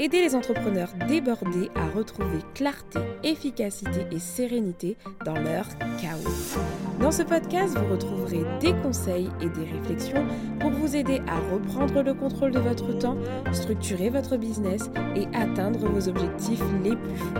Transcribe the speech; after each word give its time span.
Aider 0.00 0.22
les 0.22 0.36
entrepreneurs 0.36 0.90
débordés 1.08 1.70
à 1.74 1.88
retrouver 1.88 2.38
clarté, 2.54 3.00
efficacité 3.24 4.06
et 4.12 4.20
sérénité 4.20 4.96
dans 5.24 5.34
leur 5.34 5.66
chaos. 6.00 6.56
Dans 7.00 7.10
ce 7.10 7.24
podcast, 7.24 7.76
vous 7.76 7.92
retrouverez 7.92 8.44
des 8.60 8.74
conseils 8.74 9.28
et 9.40 9.48
des 9.48 9.64
réflexions 9.64 10.24
pour 10.60 10.70
vous 10.70 10.94
aider 10.94 11.20
à 11.26 11.38
reprendre 11.52 12.02
le 12.02 12.14
contrôle 12.14 12.52
de 12.52 12.60
votre 12.60 12.96
temps, 12.96 13.16
structurer 13.52 14.08
votre 14.08 14.36
business 14.36 14.88
et 15.16 15.26
atteindre 15.36 15.80
vos 15.80 16.08
objectifs 16.08 16.62
les 16.84 16.94
plus 16.94 17.16
fous. 17.16 17.34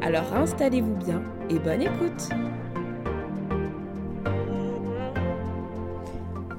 Alors 0.00 0.32
installez-vous 0.32 0.96
bien 0.96 1.22
et 1.50 1.58
bonne 1.58 1.82
écoute 1.82 2.30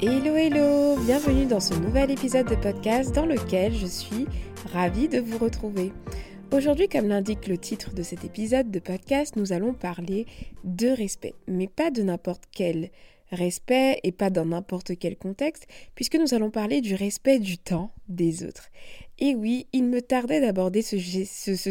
Hello 0.01 0.33
hello 0.33 0.95
Bienvenue 1.03 1.45
dans 1.45 1.59
ce 1.59 1.73
nouvel 1.73 2.09
épisode 2.09 2.47
de 2.47 2.55
podcast 2.55 3.13
dans 3.13 3.25
lequel 3.25 3.73
je 3.73 3.85
suis 3.85 4.27
ravie 4.71 5.09
de 5.09 5.19
vous 5.19 5.37
retrouver. 5.37 5.91
Aujourd'hui, 6.53 6.87
comme 6.87 7.09
l'indique 7.09 7.47
le 7.47 7.57
titre 7.57 7.93
de 7.93 8.01
cet 8.01 8.23
épisode 8.23 8.71
de 8.71 8.79
podcast, 8.79 9.35
nous 9.35 9.51
allons 9.51 9.73
parler 9.73 10.25
de 10.63 10.87
respect, 10.87 11.33
mais 11.47 11.67
pas 11.67 11.91
de 11.91 12.01
n'importe 12.01 12.43
quel 12.49 12.91
respect 13.31 13.99
et 14.03 14.13
pas 14.13 14.29
dans 14.29 14.45
n'importe 14.45 14.97
quel 14.97 15.17
contexte, 15.17 15.67
puisque 15.95 16.15
nous 16.15 16.33
allons 16.33 16.49
parler 16.49 16.79
du 16.79 16.95
respect 16.95 17.39
du 17.39 17.57
temps 17.57 17.91
des 18.07 18.45
autres. 18.45 18.69
Et 19.19 19.35
oui, 19.35 19.67
il 19.73 19.83
me 19.83 20.01
tardait 20.01 20.39
d'aborder 20.39 20.81
ce, 20.81 20.97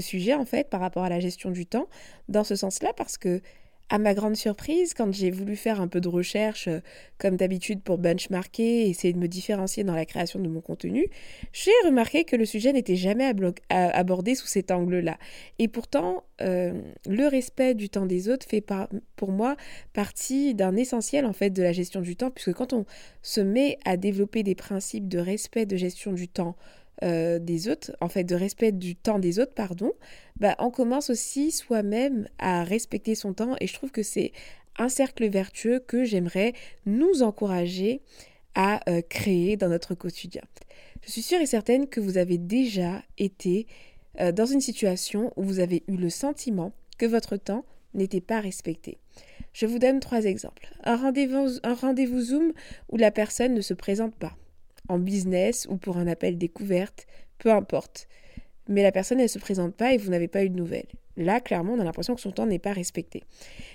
sujet 0.00 0.34
en 0.34 0.44
fait 0.44 0.68
par 0.68 0.80
rapport 0.80 1.04
à 1.04 1.08
la 1.08 1.20
gestion 1.20 1.50
du 1.50 1.64
temps, 1.64 1.88
dans 2.28 2.44
ce 2.44 2.56
sens-là, 2.56 2.92
parce 2.94 3.16
que 3.16 3.40
à 3.90 3.98
ma 3.98 4.12
grande 4.12 4.36
surprise, 4.36 4.92
quand 4.92 5.12
j'ai 5.12 5.30
voulu 5.30 5.56
faire 5.56 5.80
un 5.80 5.88
peu 5.88 6.00
de 6.00 6.08
recherche, 6.08 6.68
euh, 6.68 6.80
comme 7.16 7.36
d'habitude 7.36 7.82
pour 7.82 7.98
benchmarker 7.98 8.82
et 8.86 8.90
essayer 8.90 9.14
de 9.14 9.18
me 9.18 9.28
différencier 9.28 9.82
dans 9.82 9.94
la 9.94 10.04
création 10.04 10.40
de 10.40 10.48
mon 10.48 10.60
contenu, 10.60 11.06
j'ai 11.52 11.72
remarqué 11.84 12.24
que 12.24 12.36
le 12.36 12.44
sujet 12.44 12.72
n'était 12.72 12.96
jamais 12.96 13.32
abordé 13.70 14.34
sous 14.34 14.46
cet 14.46 14.70
angle-là. 14.70 15.18
Et 15.58 15.68
pourtant, 15.68 16.24
euh, 16.40 16.80
le 17.08 17.26
respect 17.26 17.74
du 17.74 17.88
temps 17.88 18.06
des 18.06 18.28
autres 18.28 18.46
fait 18.46 18.64
pour 19.16 19.32
moi 19.32 19.56
partie 19.92 20.54
d'un 20.54 20.76
essentiel 20.76 21.24
en 21.24 21.32
fait 21.32 21.50
de 21.50 21.62
la 21.62 21.72
gestion 21.72 22.00
du 22.00 22.14
temps, 22.14 22.30
puisque 22.30 22.52
quand 22.52 22.72
on 22.72 22.84
se 23.22 23.40
met 23.40 23.78
à 23.84 23.96
développer 23.96 24.42
des 24.42 24.54
principes 24.54 25.08
de 25.08 25.18
respect 25.18 25.66
de 25.66 25.76
gestion 25.76 26.12
du 26.12 26.28
temps, 26.28 26.56
euh, 27.02 27.38
des 27.38 27.68
autres, 27.68 27.92
en 28.00 28.08
fait 28.08 28.24
de 28.24 28.34
respect 28.34 28.72
du 28.72 28.96
temps 28.96 29.18
des 29.18 29.38
autres, 29.38 29.54
pardon, 29.54 29.92
bah, 30.40 30.56
on 30.58 30.70
commence 30.70 31.10
aussi 31.10 31.50
soi-même 31.50 32.28
à 32.38 32.64
respecter 32.64 33.14
son 33.14 33.34
temps 33.34 33.54
et 33.60 33.66
je 33.66 33.74
trouve 33.74 33.90
que 33.90 34.02
c'est 34.02 34.32
un 34.78 34.88
cercle 34.88 35.28
vertueux 35.28 35.80
que 35.80 36.04
j'aimerais 36.04 36.54
nous 36.86 37.22
encourager 37.22 38.00
à 38.54 38.80
euh, 38.90 39.02
créer 39.08 39.56
dans 39.56 39.68
notre 39.68 39.94
quotidien. 39.94 40.42
Je 41.02 41.10
suis 41.12 41.22
sûre 41.22 41.40
et 41.40 41.46
certaine 41.46 41.86
que 41.86 42.00
vous 42.00 42.18
avez 42.18 42.38
déjà 42.38 43.02
été 43.16 43.66
euh, 44.20 44.32
dans 44.32 44.46
une 44.46 44.60
situation 44.60 45.32
où 45.36 45.44
vous 45.44 45.60
avez 45.60 45.84
eu 45.86 45.96
le 45.96 46.10
sentiment 46.10 46.72
que 46.98 47.06
votre 47.06 47.36
temps 47.36 47.64
n'était 47.94 48.20
pas 48.20 48.40
respecté. 48.40 48.98
Je 49.52 49.66
vous 49.66 49.78
donne 49.78 50.00
trois 50.00 50.24
exemples. 50.24 50.68
Un 50.84 50.96
rendez-vous, 50.96 51.58
un 51.62 51.74
rendez-vous 51.74 52.20
Zoom 52.20 52.52
où 52.90 52.96
la 52.96 53.10
personne 53.10 53.54
ne 53.54 53.60
se 53.60 53.74
présente 53.74 54.14
pas 54.14 54.36
en 54.88 54.98
business 54.98 55.66
ou 55.70 55.76
pour 55.76 55.96
un 55.98 56.06
appel 56.06 56.38
découverte, 56.38 57.06
peu 57.38 57.50
importe. 57.52 58.08
Mais 58.68 58.82
la 58.82 58.92
personne, 58.92 59.20
elle 59.20 59.28
se 59.28 59.38
présente 59.38 59.74
pas 59.74 59.92
et 59.92 59.96
vous 59.96 60.10
n'avez 60.10 60.28
pas 60.28 60.44
eu 60.44 60.50
de 60.50 60.56
nouvelles. 60.56 60.88
Là, 61.16 61.40
clairement, 61.40 61.72
on 61.72 61.80
a 61.80 61.84
l'impression 61.84 62.14
que 62.14 62.20
son 62.20 62.30
temps 62.30 62.46
n'est 62.46 62.58
pas 62.58 62.72
respecté. 62.72 63.24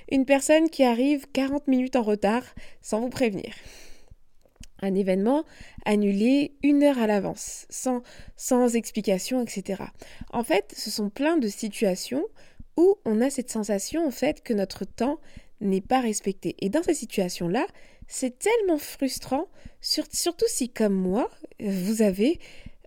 Une 0.09 0.25
personne 0.25 0.69
qui 0.69 0.83
arrive 0.83 1.25
40 1.33 1.67
minutes 1.67 1.95
en 1.95 2.03
retard 2.03 2.43
sans 2.81 3.01
vous 3.01 3.09
prévenir. 3.09 3.53
Un 4.81 4.95
événement 4.95 5.43
annulé 5.85 6.55
une 6.61 6.83
heure 6.83 6.99
à 6.99 7.07
l'avance, 7.07 7.65
sans, 7.69 8.01
sans 8.35 8.75
explication, 8.75 9.41
etc. 9.41 9.83
En 10.31 10.43
fait, 10.43 10.73
ce 10.75 10.89
sont 10.89 11.09
plein 11.09 11.37
de 11.37 11.47
situations 11.47 12.25
où 12.77 12.95
on 13.05 13.21
a 13.21 13.29
cette 13.29 13.51
sensation, 13.51 14.05
en 14.05 14.11
fait, 14.11 14.41
que 14.41 14.53
notre 14.53 14.85
temps 14.85 15.19
n'est 15.61 15.81
pas 15.81 16.01
respecté. 16.01 16.55
Et 16.59 16.69
dans 16.69 16.83
ces 16.83 16.93
situations-là, 16.93 17.65
c'est 18.07 18.39
tellement 18.39 18.77
frustrant, 18.77 19.47
surtout 19.81 20.45
si, 20.47 20.69
comme 20.69 20.93
moi, 20.93 21.29
vous 21.59 22.01
avez 22.01 22.39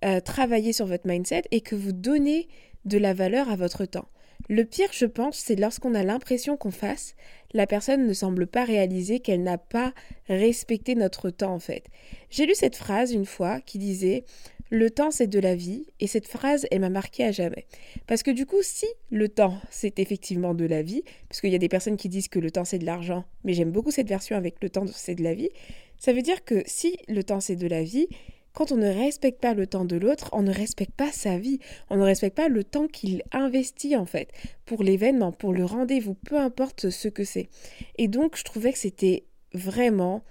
euh, 0.05 0.21
travaillé 0.21 0.73
sur 0.73 0.87
votre 0.87 1.07
mindset 1.07 1.43
et 1.51 1.61
que 1.61 1.75
vous 1.75 1.93
donnez 1.93 2.49
de 2.85 2.99
la 2.99 3.15
valeur 3.15 3.51
à 3.51 3.57
votre 3.57 3.85
temps. 3.85 4.09
Le 4.49 4.65
pire, 4.65 4.91
je 4.93 5.07
pense, 5.07 5.39
c'est 5.39 5.57
lorsqu'on 5.57 5.95
a 5.95 6.05
l'impression 6.05 6.57
qu'on 6.57 6.71
fasse, 6.71 7.17
la 7.53 7.67
personne 7.67 8.07
ne 8.07 8.13
semble 8.13 8.47
pas 8.47 8.65
réaliser 8.65 9.19
qu'elle 9.19 9.43
n'a 9.43 9.59
pas 9.59 9.93
respecté 10.29 10.95
notre 10.95 11.31
temps 11.31 11.55
en 11.55 11.59
fait. 11.59 11.85
J'ai 12.31 12.47
lu 12.47 12.55
cette 12.55 12.77
phrase 12.77 13.13
une 13.13 13.27
fois 13.27 13.61
qui 13.61 13.79
disait 13.79 14.25
le 14.71 14.91
temps, 14.91 15.11
c'est 15.11 15.27
de 15.27 15.39
la 15.39 15.55
vie, 15.55 15.87
et 16.01 16.07
cette 16.07 16.27
phrase, 16.27 16.67
elle 16.71 16.81
m'a 16.81 16.91
marqué 16.91 17.25
à 17.25 17.33
jamais. 17.33 17.67
Parce 18.07 18.23
que 18.23 18.31
du 18.31 18.47
coup, 18.47 18.63
si 18.63 18.87
le 19.11 19.29
temps, 19.29 19.59
c'est 19.71 19.99
effectivement 19.99 20.55
de 20.55 20.65
la 20.65 20.83
vie, 20.83 21.03
parce 21.29 21.41
qu'il 21.41 21.51
y 21.51 21.55
a 21.55 21.59
des 21.59 21.69
personnes 21.69 21.97
qui 21.97 22.09
disent 22.09 22.29
que 22.29 22.39
le 22.39 22.51
temps, 22.51 22.65
c'est 22.65 22.79
de 22.79 22.87
l'argent, 22.87 23.25
mais 23.45 23.55
j'aime 23.55 23.71
beaucoup 23.71 23.91
cette 23.91 24.09
version 24.09 24.37
avec 24.37 24.57
le 24.63 24.71
temps, 24.71 24.87
c'est 24.87 25.15
de 25.15 25.23
la 25.23 25.35
vie, 25.35 25.51
ça 25.99 26.13
veut 26.13 26.23
dire 26.23 26.45
que 26.45 26.63
si 26.67 26.99
le 27.09 27.23
temps, 27.25 27.41
c'est 27.41 27.57
de 27.57 27.67
la 27.67 27.83
vie, 27.83 28.09
quand 28.53 28.73
on 28.73 28.77
ne 28.77 28.89
respecte 28.89 29.41
pas 29.41 29.53
le 29.53 29.67
temps 29.67 29.85
de 29.85 29.97
l'autre, 29.97 30.31
on 30.33 30.43
ne 30.43 30.53
respecte 30.53 30.95
pas 30.95 31.13
sa 31.13 31.39
vie, 31.39 31.59
on 31.91 31.97
ne 31.97 32.03
respecte 32.03 32.37
pas 32.37 32.49
le 32.49 32.65
temps 32.65 32.87
qu'il 32.87 33.23
investit 33.33 33.97
en 33.97 34.07
fait 34.07 34.31
pour 34.65 34.83
l'événement, 34.83 35.31
pour 35.31 35.53
le 35.53 35.65
rendez-vous, 35.65 36.15
peu 36.15 36.39
importe 36.39 36.89
ce 36.89 37.09
que 37.09 37.23
c'est. 37.25 37.51
Et 37.99 38.09
donc, 38.09 38.37
je 38.37 38.45
trouvais 38.45 38.73
que 38.73 38.79
c'était 38.79 39.25
vraiment 39.53 40.23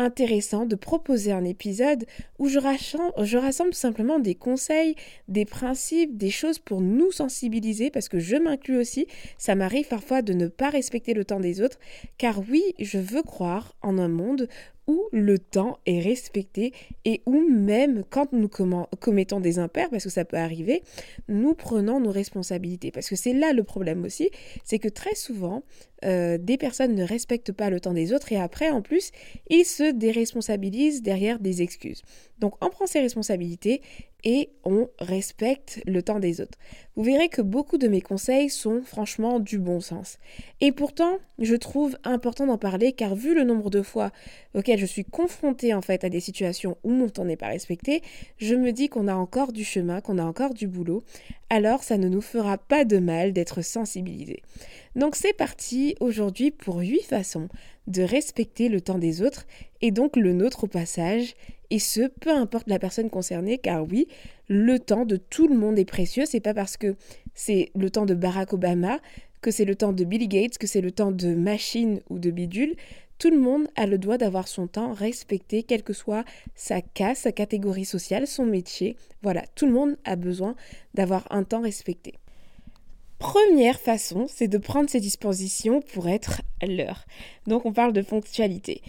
intéressant 0.00 0.66
de 0.66 0.76
proposer 0.76 1.32
un 1.32 1.44
épisode 1.44 2.06
où 2.38 2.48
je 2.48 2.58
rassemble, 2.58 3.12
je 3.22 3.38
rassemble 3.38 3.74
simplement 3.74 4.18
des 4.18 4.34
conseils, 4.34 4.94
des 5.28 5.44
principes, 5.44 6.16
des 6.16 6.30
choses 6.30 6.58
pour 6.58 6.80
nous 6.80 7.12
sensibiliser, 7.12 7.90
parce 7.90 8.08
que 8.08 8.18
je 8.18 8.36
m'inclus 8.36 8.78
aussi, 8.78 9.06
ça 9.38 9.54
m'arrive 9.54 9.88
parfois 9.88 10.22
de 10.22 10.32
ne 10.32 10.48
pas 10.48 10.70
respecter 10.70 11.14
le 11.14 11.24
temps 11.24 11.40
des 11.40 11.60
autres, 11.60 11.78
car 12.18 12.40
oui, 12.48 12.62
je 12.78 12.98
veux 12.98 13.22
croire 13.22 13.74
en 13.82 13.98
un 13.98 14.08
monde 14.08 14.48
où 14.90 15.04
le 15.12 15.38
temps 15.38 15.78
est 15.86 16.00
respecté 16.00 16.72
et 17.04 17.22
où 17.24 17.48
même 17.48 18.02
quand 18.10 18.32
nous 18.32 18.48
commettons 18.48 19.38
des 19.38 19.60
impairs, 19.60 19.88
parce 19.88 20.02
que 20.02 20.10
ça 20.10 20.24
peut 20.24 20.36
arriver, 20.36 20.82
nous 21.28 21.54
prenons 21.54 22.00
nos 22.00 22.10
responsabilités. 22.10 22.90
Parce 22.90 23.08
que 23.08 23.14
c'est 23.14 23.32
là 23.32 23.52
le 23.52 23.62
problème 23.62 24.04
aussi, 24.04 24.30
c'est 24.64 24.80
que 24.80 24.88
très 24.88 25.14
souvent, 25.14 25.62
euh, 26.04 26.38
des 26.38 26.56
personnes 26.56 26.96
ne 26.96 27.04
respectent 27.04 27.52
pas 27.52 27.70
le 27.70 27.78
temps 27.78 27.94
des 27.94 28.12
autres 28.12 28.32
et 28.32 28.36
après, 28.36 28.70
en 28.70 28.82
plus, 28.82 29.12
ils 29.48 29.64
se 29.64 29.92
déresponsabilisent 29.92 31.02
derrière 31.02 31.38
des 31.38 31.62
excuses. 31.62 32.02
Donc 32.40 32.54
on 32.60 32.70
prend 32.70 32.86
ses 32.86 33.00
responsabilités 33.00 33.82
et 34.24 34.50
on 34.64 34.88
respecte 34.98 35.80
le 35.86 36.02
temps 36.02 36.20
des 36.20 36.40
autres. 36.40 36.58
Vous 36.96 37.02
verrez 37.02 37.28
que 37.28 37.42
beaucoup 37.42 37.78
de 37.78 37.88
mes 37.88 38.00
conseils 38.00 38.50
sont 38.50 38.82
franchement 38.82 39.40
du 39.40 39.58
bon 39.58 39.80
sens. 39.80 40.18
Et 40.60 40.72
pourtant, 40.72 41.18
je 41.38 41.54
trouve 41.54 41.96
important 42.04 42.46
d'en 42.46 42.58
parler 42.58 42.92
car 42.92 43.14
vu 43.14 43.34
le 43.34 43.44
nombre 43.44 43.70
de 43.70 43.82
fois 43.82 44.10
auxquelles 44.54 44.78
je 44.78 44.86
suis 44.86 45.04
confrontée 45.04 45.72
en 45.72 45.82
fait 45.82 46.04
à 46.04 46.08
des 46.08 46.20
situations 46.20 46.76
où 46.82 46.90
mon 46.90 47.08
temps 47.08 47.24
n'est 47.24 47.36
pas 47.36 47.48
respecté, 47.48 48.02
je 48.36 48.54
me 48.54 48.72
dis 48.72 48.88
qu'on 48.88 49.08
a 49.08 49.14
encore 49.14 49.52
du 49.52 49.64
chemin, 49.64 50.00
qu'on 50.00 50.18
a 50.18 50.24
encore 50.24 50.54
du 50.54 50.66
boulot. 50.66 51.02
Alors 51.48 51.82
ça 51.82 51.96
ne 51.96 52.08
nous 52.08 52.20
fera 52.20 52.58
pas 52.58 52.84
de 52.84 52.98
mal 52.98 53.32
d'être 53.32 53.62
sensibilisés. 53.62 54.42
Donc 54.96 55.16
c'est 55.16 55.32
parti 55.32 55.94
aujourd'hui 56.00 56.50
pour 56.50 56.78
8 56.78 57.02
façons 57.02 57.48
de 57.86 58.02
respecter 58.02 58.68
le 58.68 58.80
temps 58.80 58.98
des 58.98 59.22
autres 59.22 59.46
et 59.80 59.90
donc 59.90 60.16
le 60.16 60.32
nôtre 60.32 60.64
au 60.64 60.66
passage 60.66 61.34
et 61.70 61.78
ce, 61.78 62.08
peu 62.08 62.30
importe 62.30 62.68
la 62.68 62.78
personne 62.78 63.10
concernée, 63.10 63.58
car 63.58 63.86
oui, 63.86 64.08
le 64.48 64.78
temps 64.78 65.06
de 65.06 65.16
tout 65.16 65.46
le 65.46 65.56
monde 65.56 65.78
est 65.78 65.84
précieux. 65.84 66.24
C'est 66.26 66.40
pas 66.40 66.54
parce 66.54 66.76
que 66.76 66.96
c'est 67.34 67.70
le 67.74 67.90
temps 67.90 68.06
de 68.06 68.14
Barack 68.14 68.52
Obama, 68.52 68.98
que 69.40 69.50
c'est 69.50 69.64
le 69.64 69.76
temps 69.76 69.92
de 69.92 70.04
Billy 70.04 70.28
Gates, 70.28 70.58
que 70.58 70.66
c'est 70.66 70.80
le 70.80 70.90
temps 70.90 71.12
de 71.12 71.34
machine 71.34 72.00
ou 72.10 72.18
de 72.18 72.30
bidule. 72.30 72.74
Tout 73.18 73.30
le 73.30 73.38
monde 73.38 73.68
a 73.76 73.86
le 73.86 73.98
droit 73.98 74.16
d'avoir 74.16 74.48
son 74.48 74.66
temps 74.66 74.92
respecté, 74.92 75.62
quelle 75.62 75.82
que 75.82 75.92
soit 75.92 76.24
sa 76.54 76.80
casse, 76.80 77.20
sa 77.20 77.32
catégorie 77.32 77.84
sociale, 77.84 78.26
son 78.26 78.46
métier. 78.46 78.96
Voilà, 79.22 79.44
tout 79.54 79.66
le 79.66 79.72
monde 79.72 79.96
a 80.04 80.16
besoin 80.16 80.56
d'avoir 80.94 81.26
un 81.30 81.44
temps 81.44 81.60
respecté. 81.60 82.14
Première 83.18 83.78
façon, 83.78 84.26
c'est 84.28 84.48
de 84.48 84.56
prendre 84.56 84.88
ses 84.88 85.00
dispositions 85.00 85.82
pour 85.82 86.08
être 86.08 86.40
l'heure. 86.66 87.04
Donc 87.46 87.66
on 87.66 87.72
parle 87.72 87.92
de 87.92 88.00
ponctualité. 88.00 88.80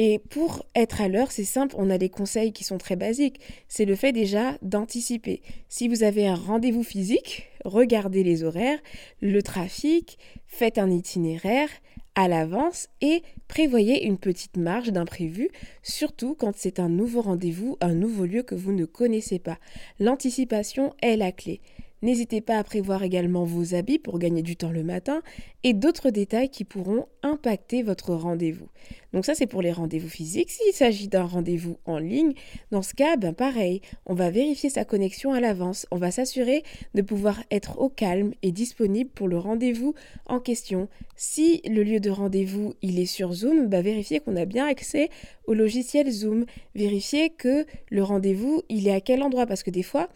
Et 0.00 0.20
pour 0.20 0.64
être 0.76 1.00
à 1.00 1.08
l'heure, 1.08 1.32
c'est 1.32 1.42
simple, 1.42 1.74
on 1.76 1.90
a 1.90 1.98
des 1.98 2.08
conseils 2.08 2.52
qui 2.52 2.62
sont 2.62 2.78
très 2.78 2.94
basiques. 2.94 3.40
C'est 3.66 3.84
le 3.84 3.96
fait 3.96 4.12
déjà 4.12 4.56
d'anticiper. 4.62 5.42
Si 5.68 5.88
vous 5.88 6.04
avez 6.04 6.28
un 6.28 6.36
rendez-vous 6.36 6.84
physique, 6.84 7.48
regardez 7.64 8.22
les 8.22 8.44
horaires, 8.44 8.78
le 9.20 9.42
trafic, 9.42 10.16
faites 10.46 10.78
un 10.78 10.88
itinéraire 10.88 11.68
à 12.14 12.28
l'avance 12.28 12.88
et 13.00 13.24
prévoyez 13.48 14.06
une 14.06 14.18
petite 14.18 14.56
marge 14.56 14.92
d'imprévu, 14.92 15.48
surtout 15.82 16.36
quand 16.38 16.52
c'est 16.54 16.78
un 16.78 16.88
nouveau 16.88 17.22
rendez-vous, 17.22 17.76
un 17.80 17.94
nouveau 17.94 18.24
lieu 18.24 18.44
que 18.44 18.54
vous 18.54 18.72
ne 18.72 18.84
connaissez 18.84 19.40
pas. 19.40 19.58
L'anticipation 19.98 20.94
est 21.02 21.16
la 21.16 21.32
clé. 21.32 21.60
N'hésitez 22.02 22.40
pas 22.40 22.58
à 22.58 22.64
prévoir 22.64 23.02
également 23.02 23.44
vos 23.44 23.74
habits 23.74 23.98
pour 23.98 24.18
gagner 24.18 24.42
du 24.42 24.56
temps 24.56 24.70
le 24.70 24.84
matin 24.84 25.22
et 25.64 25.72
d'autres 25.72 26.10
détails 26.10 26.48
qui 26.48 26.64
pourront 26.64 27.06
impacter 27.22 27.82
votre 27.82 28.14
rendez-vous. 28.14 28.68
Donc 29.12 29.24
ça 29.24 29.34
c'est 29.34 29.46
pour 29.46 29.62
les 29.62 29.72
rendez-vous 29.72 30.08
physiques. 30.08 30.50
S'il 30.50 30.72
s'agit 30.72 31.08
d'un 31.08 31.24
rendez-vous 31.24 31.78
en 31.86 31.98
ligne, 31.98 32.34
dans 32.70 32.82
ce 32.82 32.94
cas, 32.94 33.16
ben 33.16 33.32
pareil, 33.32 33.80
on 34.06 34.14
va 34.14 34.30
vérifier 34.30 34.70
sa 34.70 34.84
connexion 34.84 35.32
à 35.32 35.40
l'avance. 35.40 35.86
On 35.90 35.96
va 35.96 36.10
s'assurer 36.10 36.62
de 36.94 37.02
pouvoir 37.02 37.42
être 37.50 37.80
au 37.80 37.88
calme 37.88 38.32
et 38.42 38.52
disponible 38.52 39.10
pour 39.10 39.26
le 39.26 39.38
rendez-vous 39.38 39.94
en 40.26 40.38
question. 40.38 40.88
Si 41.16 41.62
le 41.68 41.82
lieu 41.82 41.98
de 41.98 42.10
rendez-vous 42.10 42.74
il 42.82 43.00
est 43.00 43.06
sur 43.06 43.32
Zoom, 43.32 43.66
ben 43.66 43.82
vérifiez 43.82 44.20
qu'on 44.20 44.36
a 44.36 44.44
bien 44.44 44.66
accès 44.66 45.10
au 45.46 45.54
logiciel 45.54 46.10
Zoom. 46.10 46.44
Vérifiez 46.74 47.30
que 47.30 47.66
le 47.90 48.02
rendez-vous 48.04 48.62
il 48.68 48.86
est 48.86 48.92
à 48.92 49.00
quel 49.00 49.22
endroit? 49.22 49.46
Parce 49.46 49.62
que 49.62 49.70
des 49.70 49.82
fois 49.82 50.08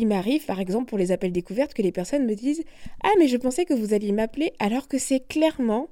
il 0.00 0.06
m'arrive, 0.06 0.46
par 0.46 0.60
exemple, 0.60 0.88
pour 0.88 0.96
les 0.96 1.12
appels 1.12 1.30
découvertes, 1.30 1.74
que 1.74 1.82
les 1.82 1.92
personnes 1.92 2.24
me 2.24 2.34
disent 2.34 2.64
Ah, 3.04 3.12
mais 3.18 3.28
je 3.28 3.36
pensais 3.36 3.66
que 3.66 3.74
vous 3.74 3.92
alliez 3.92 4.12
m'appeler, 4.12 4.52
alors 4.58 4.88
que 4.88 4.98
c'est 4.98 5.20
clairement 5.20 5.88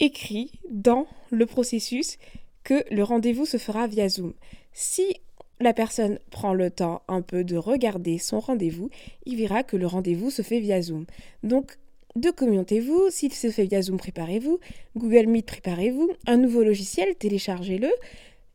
écrit 0.00 0.52
dans 0.70 1.06
le 1.30 1.46
processus 1.46 2.18
que 2.62 2.84
le 2.90 3.02
rendez-vous 3.02 3.46
se 3.46 3.56
fera 3.56 3.86
via 3.86 4.08
Zoom. 4.08 4.34
Si 4.74 5.16
la 5.60 5.72
personne 5.72 6.18
prend 6.30 6.52
le 6.52 6.70
temps 6.70 7.00
un 7.08 7.22
peu 7.22 7.42
de 7.42 7.56
regarder 7.56 8.18
son 8.18 8.38
rendez-vous, 8.38 8.90
il 9.24 9.36
verra 9.36 9.62
que 9.62 9.78
le 9.78 9.86
rendez-vous 9.86 10.30
se 10.30 10.42
fait 10.42 10.60
via 10.60 10.82
Zoom. 10.82 11.06
Donc, 11.42 11.78
documentez-vous, 12.14 13.08
s'il 13.10 13.32
se 13.32 13.50
fait 13.50 13.64
via 13.64 13.80
Zoom, 13.80 13.96
préparez-vous, 13.96 14.60
Google 14.94 15.26
Meet, 15.26 15.46
préparez-vous, 15.46 16.10
un 16.26 16.36
nouveau 16.36 16.62
logiciel, 16.62 17.14
téléchargez-le, 17.14 17.90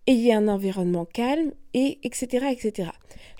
ayez 0.07 0.33
un 0.33 0.47
environnement 0.47 1.05
calme, 1.05 1.51
et 1.73 1.99
etc. 2.03 2.47
etc. 2.51 2.89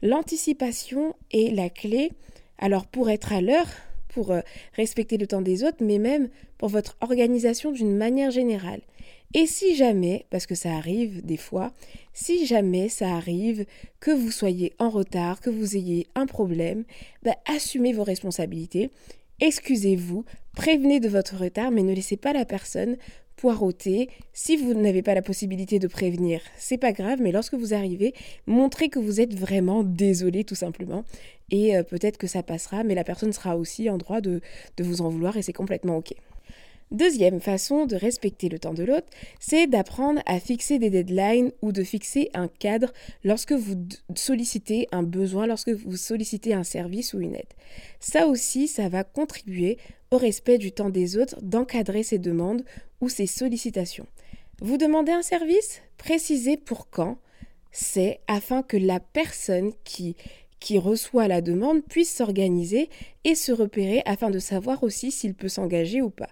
L'anticipation 0.01 1.15
est 1.31 1.55
la 1.55 1.69
clé, 1.69 2.11
alors 2.57 2.85
pour 2.85 3.09
être 3.09 3.33
à 3.33 3.41
l'heure, 3.41 3.69
pour 4.09 4.31
euh, 4.31 4.41
respecter 4.73 5.17
le 5.17 5.27
temps 5.27 5.41
des 5.41 5.63
autres, 5.63 5.81
mais 5.83 5.97
même 5.97 6.29
pour 6.57 6.69
votre 6.69 6.97
organisation 7.01 7.71
d'une 7.71 7.95
manière 7.95 8.31
générale. 8.31 8.81
Et 9.35 9.47
si 9.47 9.75
jamais, 9.75 10.25
parce 10.29 10.45
que 10.45 10.53
ça 10.53 10.73
arrive 10.73 11.25
des 11.25 11.37
fois, 11.37 11.73
si 12.13 12.45
jamais 12.45 12.89
ça 12.89 13.15
arrive 13.15 13.65
que 13.99 14.11
vous 14.11 14.29
soyez 14.29 14.73
en 14.77 14.89
retard, 14.89 15.41
que 15.41 15.49
vous 15.49 15.75
ayez 15.75 16.07
un 16.13 16.27
problème, 16.27 16.83
bah, 17.23 17.35
assumez 17.47 17.93
vos 17.93 18.03
responsabilités, 18.03 18.91
excusez-vous, 19.39 20.23
prévenez 20.55 20.99
de 20.99 21.09
votre 21.09 21.35
retard, 21.35 21.71
mais 21.71 21.81
ne 21.81 21.95
laissez 21.95 22.17
pas 22.17 22.33
la 22.33 22.45
personne 22.45 22.97
poireauter. 23.43 24.07
Si 24.31 24.55
vous 24.55 24.73
n'avez 24.73 25.01
pas 25.01 25.13
la 25.13 25.21
possibilité 25.21 25.77
de 25.77 25.89
prévenir, 25.89 26.39
c'est 26.55 26.77
pas 26.77 26.93
grave, 26.93 27.19
mais 27.21 27.33
lorsque 27.33 27.55
vous 27.55 27.73
arrivez, 27.73 28.13
montrez 28.47 28.87
que 28.87 28.99
vous 28.99 29.19
êtes 29.19 29.37
vraiment 29.37 29.83
désolé 29.83 30.45
tout 30.45 30.55
simplement. 30.55 31.03
Et 31.51 31.75
euh, 31.75 31.83
peut-être 31.83 32.17
que 32.17 32.25
ça 32.25 32.41
passera, 32.41 32.85
mais 32.85 32.95
la 32.95 33.03
personne 33.03 33.33
sera 33.33 33.57
aussi 33.57 33.89
en 33.89 33.97
droit 33.97 34.21
de, 34.21 34.39
de 34.77 34.83
vous 34.85 35.01
en 35.01 35.09
vouloir 35.09 35.35
et 35.35 35.41
c'est 35.41 35.51
complètement 35.51 35.97
ok. 35.97 36.13
Deuxième 36.91 37.41
façon 37.41 37.85
de 37.85 37.97
respecter 37.97 38.47
le 38.47 38.59
temps 38.59 38.73
de 38.73 38.83
l'autre, 38.83 39.07
c'est 39.41 39.67
d'apprendre 39.67 40.21
à 40.25 40.39
fixer 40.39 40.79
des 40.79 40.89
deadlines 40.89 41.51
ou 41.61 41.73
de 41.73 41.83
fixer 41.83 42.29
un 42.33 42.47
cadre 42.47 42.93
lorsque 43.25 43.51
vous 43.51 43.75
sollicitez 44.15 44.87
un 44.93 45.03
besoin, 45.03 45.47
lorsque 45.47 45.71
vous 45.71 45.97
sollicitez 45.97 46.53
un 46.53 46.63
service 46.63 47.13
ou 47.13 47.19
une 47.19 47.35
aide. 47.35 47.53
Ça 47.99 48.27
aussi, 48.27 48.69
ça 48.69 48.87
va 48.87 49.03
contribuer 49.03 49.79
respect 50.17 50.57
du 50.57 50.71
temps 50.71 50.89
des 50.89 51.17
autres 51.17 51.41
d'encadrer 51.41 52.03
ces 52.03 52.17
demandes 52.17 52.63
ou 53.01 53.09
ces 53.09 53.27
sollicitations. 53.27 54.07
Vous 54.61 54.77
demandez 54.77 55.11
un 55.11 55.21
service? 55.21 55.81
Précisez 55.97 56.57
pour 56.57 56.89
quand 56.89 57.17
c'est 57.71 58.19
afin 58.27 58.61
que 58.61 58.77
la 58.77 58.99
personne 58.99 59.73
qui 59.83 60.15
qui 60.59 60.77
reçoit 60.77 61.27
la 61.27 61.41
demande 61.41 61.83
puisse 61.83 62.15
s'organiser 62.15 62.89
et 63.25 63.35
se 63.35 63.51
repérer 63.51 64.01
afin 64.05 64.29
de 64.29 64.39
savoir 64.39 64.81
aussi 64.83 65.11
s'il 65.11 65.33
peut 65.33 65.49
s'engager 65.49 66.01
ou 66.01 66.09
pas. 66.09 66.29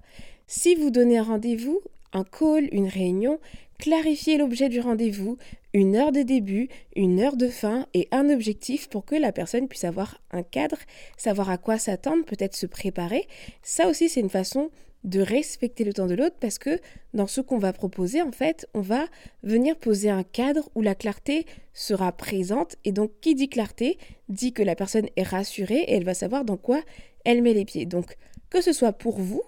Si 0.47 0.73
vous 0.73 0.89
donnez 0.89 1.17
un 1.17 1.23
rendez-vous, 1.23 1.81
un 2.13 2.23
call, 2.23 2.69
une 2.71 2.87
réunion, 2.87 3.41
clarifiez 3.81 4.37
l'objet 4.37 4.69
du 4.69 4.79
rendez-vous, 4.79 5.37
une 5.73 5.95
heure 5.95 6.11
de 6.11 6.21
début, 6.21 6.69
une 6.95 7.19
heure 7.19 7.35
de 7.35 7.47
fin 7.47 7.87
et 7.95 8.07
un 8.11 8.29
objectif 8.29 8.87
pour 8.87 9.05
que 9.05 9.15
la 9.15 9.31
personne 9.31 9.67
puisse 9.67 9.83
avoir 9.83 10.21
un 10.31 10.43
cadre, 10.43 10.77
savoir 11.17 11.49
à 11.49 11.57
quoi 11.57 11.79
s'attendre, 11.79 12.23
peut-être 12.23 12.55
se 12.55 12.67
préparer. 12.67 13.27
Ça 13.63 13.87
aussi, 13.87 14.07
c'est 14.07 14.19
une 14.19 14.29
façon 14.29 14.69
de 15.03 15.19
respecter 15.19 15.83
le 15.83 15.93
temps 15.93 16.05
de 16.05 16.13
l'autre 16.13 16.35
parce 16.39 16.59
que 16.59 16.79
dans 17.15 17.25
ce 17.25 17.41
qu'on 17.41 17.57
va 17.57 17.73
proposer, 17.73 18.21
en 18.21 18.31
fait, 18.31 18.69
on 18.75 18.81
va 18.81 19.07
venir 19.41 19.75
poser 19.75 20.11
un 20.11 20.21
cadre 20.23 20.69
où 20.75 20.83
la 20.83 20.93
clarté 20.93 21.47
sera 21.73 22.11
présente. 22.11 22.75
Et 22.85 22.91
donc, 22.91 23.09
qui 23.19 23.33
dit 23.33 23.49
clarté 23.49 23.97
dit 24.29 24.53
que 24.53 24.61
la 24.61 24.75
personne 24.75 25.07
est 25.15 25.23
rassurée 25.23 25.79
et 25.87 25.93
elle 25.93 26.05
va 26.05 26.13
savoir 26.13 26.45
dans 26.45 26.57
quoi 26.57 26.81
elle 27.25 27.41
met 27.41 27.55
les 27.55 27.65
pieds. 27.65 27.87
Donc, 27.87 28.15
que 28.51 28.61
ce 28.61 28.73
soit 28.73 28.93
pour 28.93 29.17
vous, 29.19 29.41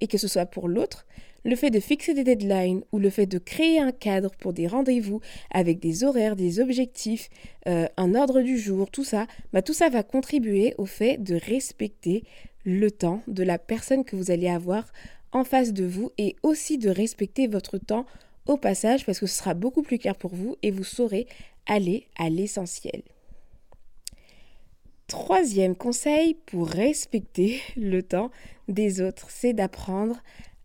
et 0.00 0.08
que 0.08 0.18
ce 0.18 0.28
soit 0.28 0.46
pour 0.46 0.68
l'autre, 0.68 1.06
le 1.46 1.54
fait 1.54 1.70
de 1.70 1.78
fixer 1.78 2.12
des 2.12 2.24
deadlines 2.24 2.82
ou 2.90 2.98
le 2.98 3.08
fait 3.08 3.26
de 3.26 3.38
créer 3.38 3.78
un 3.78 3.92
cadre 3.92 4.32
pour 4.32 4.52
des 4.52 4.66
rendez-vous 4.66 5.20
avec 5.52 5.78
des 5.78 6.02
horaires, 6.02 6.34
des 6.34 6.58
objectifs, 6.58 7.30
euh, 7.68 7.86
un 7.96 8.16
ordre 8.16 8.42
du 8.42 8.58
jour, 8.58 8.90
tout 8.90 9.04
ça, 9.04 9.28
bah, 9.52 9.62
tout 9.62 9.72
ça 9.72 9.88
va 9.88 10.02
contribuer 10.02 10.74
au 10.76 10.86
fait 10.86 11.22
de 11.22 11.36
respecter 11.36 12.24
le 12.64 12.90
temps 12.90 13.22
de 13.28 13.44
la 13.44 13.58
personne 13.58 14.04
que 14.04 14.16
vous 14.16 14.32
allez 14.32 14.48
avoir 14.48 14.92
en 15.30 15.44
face 15.44 15.72
de 15.72 15.84
vous 15.84 16.10
et 16.18 16.34
aussi 16.42 16.78
de 16.78 16.90
respecter 16.90 17.46
votre 17.46 17.78
temps 17.78 18.06
au 18.46 18.56
passage 18.56 19.06
parce 19.06 19.20
que 19.20 19.26
ce 19.26 19.38
sera 19.38 19.54
beaucoup 19.54 19.82
plus 19.82 19.98
clair 19.98 20.16
pour 20.16 20.34
vous 20.34 20.56
et 20.64 20.72
vous 20.72 20.84
saurez 20.84 21.28
aller 21.66 22.08
à 22.18 22.28
l'essentiel. 22.28 23.02
Troisième 25.06 25.76
conseil 25.76 26.34
pour 26.46 26.66
respecter 26.66 27.60
le 27.76 28.02
temps 28.02 28.32
des 28.66 29.00
autres, 29.00 29.28
c'est 29.30 29.52
d'apprendre 29.52 30.16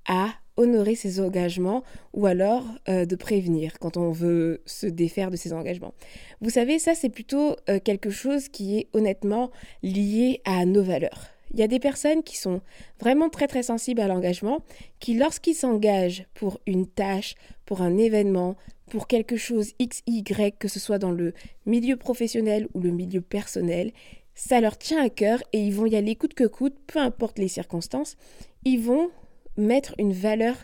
à 0.08 0.30
honorer 0.62 0.96
ses 0.96 1.20
engagements 1.20 1.84
ou 2.14 2.26
alors 2.26 2.66
euh, 2.88 3.06
de 3.06 3.16
prévenir 3.16 3.80
quand 3.80 3.98
on 3.98 4.12
veut 4.12 4.62
se 4.66 4.88
défaire 4.88 5.32
de 5.32 5.36
ses 5.36 5.54
engagements. 5.54 5.94
Vous 6.42 6.50
savez, 6.50 6.80
ça 6.80 6.96
c'est 6.96 7.10
plutôt 7.10 7.56
euh, 7.70 7.80
quelque 7.84 8.10
chose 8.10 8.48
qui 8.48 8.78
est 8.78 8.88
honnêtement 8.94 9.52
lié 9.84 10.42
à 10.46 10.66
nos 10.66 10.84
valeurs. 10.84 11.28
Il 11.54 11.60
y 11.60 11.64
a 11.64 11.68
des 11.68 11.80
personnes 11.80 12.24
qui 12.24 12.38
sont 12.38 12.62
vraiment 13.00 13.30
très 13.30 13.48
très 13.48 13.64
sensibles 13.64 14.00
à 14.00 14.08
l'engagement, 14.08 14.60
qui 15.00 15.16
lorsqu'ils 15.16 15.56
s'engagent 15.56 16.26
pour 16.34 16.62
une 16.66 16.88
tâche, 16.88 17.36
pour 17.66 17.82
un 17.82 17.98
événement, 17.98 18.56
pour 18.90 19.08
quelque 19.08 19.36
chose 19.36 19.74
X, 19.80 20.02
Y, 20.08 20.58
que 20.58 20.68
ce 20.68 20.80
soit 20.80 21.00
dans 21.00 21.12
le 21.12 21.34
milieu 21.66 21.98
professionnel 21.98 22.68
ou 22.74 22.80
le 22.80 22.92
milieu 22.92 23.22
personnel, 23.22 23.92
ça 24.34 24.62
leur 24.62 24.78
tient 24.78 25.04
à 25.04 25.10
cœur 25.10 25.44
et 25.52 25.60
ils 25.60 25.74
vont 25.74 25.86
y 25.86 25.96
aller 25.96 26.16
coûte 26.16 26.34
que 26.34 26.46
coûte, 26.46 26.76
peu 26.88 27.00
importe 27.00 27.38
les 27.38 27.48
circonstances, 27.48 28.16
ils 28.64 28.80
vont 28.80 29.10
mettre 29.58 29.96
une 29.98 30.14
valeur 30.14 30.56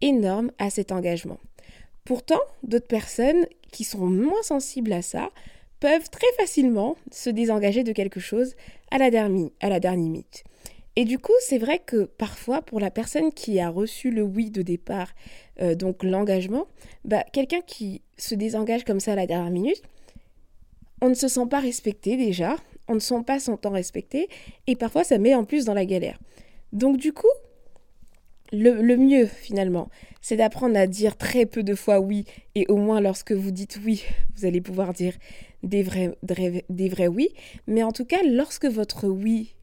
énorme 0.00 0.50
à 0.58 0.70
cet 0.70 0.92
engagement. 0.92 1.38
Pourtant, 2.04 2.40
d'autres 2.62 2.86
personnes 2.86 3.46
qui 3.72 3.84
sont 3.84 4.06
moins 4.06 4.42
sensibles 4.42 4.92
à 4.92 5.02
ça 5.02 5.30
peuvent 5.80 6.10
très 6.10 6.32
facilement 6.38 6.96
se 7.12 7.30
désengager 7.30 7.84
de 7.84 7.92
quelque 7.92 8.20
chose 8.20 8.54
à 8.90 8.98
la 8.98 9.10
dernière, 9.10 9.50
à 9.60 9.68
la 9.68 9.80
dernière 9.80 10.00
minute. 10.00 10.44
Et 10.96 11.04
du 11.04 11.18
coup, 11.18 11.34
c'est 11.40 11.58
vrai 11.58 11.78
que 11.78 12.04
parfois, 12.04 12.60
pour 12.60 12.80
la 12.80 12.90
personne 12.90 13.32
qui 13.32 13.60
a 13.60 13.68
reçu 13.68 14.10
le 14.10 14.22
oui 14.22 14.50
de 14.50 14.62
départ, 14.62 15.12
euh, 15.60 15.76
donc 15.76 16.02
l'engagement, 16.02 16.66
bah, 17.04 17.24
quelqu'un 17.32 17.60
qui 17.60 18.02
se 18.16 18.34
désengage 18.34 18.84
comme 18.84 18.98
ça 18.98 19.12
à 19.12 19.14
la 19.16 19.26
dernière 19.26 19.52
minute, 19.52 19.82
on 21.00 21.08
ne 21.08 21.14
se 21.14 21.28
sent 21.28 21.46
pas 21.48 21.60
respecté 21.60 22.16
déjà, 22.16 22.56
on 22.88 22.94
ne 22.94 22.98
sent 22.98 23.22
pas 23.24 23.38
son 23.38 23.56
temps 23.56 23.70
respecté 23.70 24.28
et 24.66 24.74
parfois 24.74 25.04
ça 25.04 25.18
met 25.18 25.34
en 25.34 25.44
plus 25.44 25.64
dans 25.64 25.74
la 25.74 25.84
galère. 25.84 26.18
Donc 26.72 26.96
du 26.96 27.12
coup, 27.12 27.28
le, 28.52 28.96
mieux 28.96 29.26
finalement, 29.26 29.88
c'est 30.20 30.36
d'apprendre 30.36 30.76
à 30.76 30.86
dire 30.86 31.16
très 31.16 31.46
peu 31.46 31.62
de 31.62 31.74
fois 31.74 32.00
oui 32.00 32.24
et 32.54 32.66
au 32.68 32.76
moins 32.76 33.00
lorsque 33.00 33.32
vous 33.32 33.50
dites 33.50 33.78
oui, 33.84 34.04
vous 34.36 34.46
allez 34.46 34.60
pouvoir 34.60 34.92
dire 34.92 35.14
des 35.62 35.82
vrais, 35.82 36.16
des 36.22 36.88
vrais 36.88 37.08
oui. 37.08 37.28
Mais 37.66 37.82
en 37.82 37.92
tout 37.92 38.04
cas, 38.04 38.22
lorsque 38.24 38.66
votre 38.66 39.08
oui, 39.08 39.54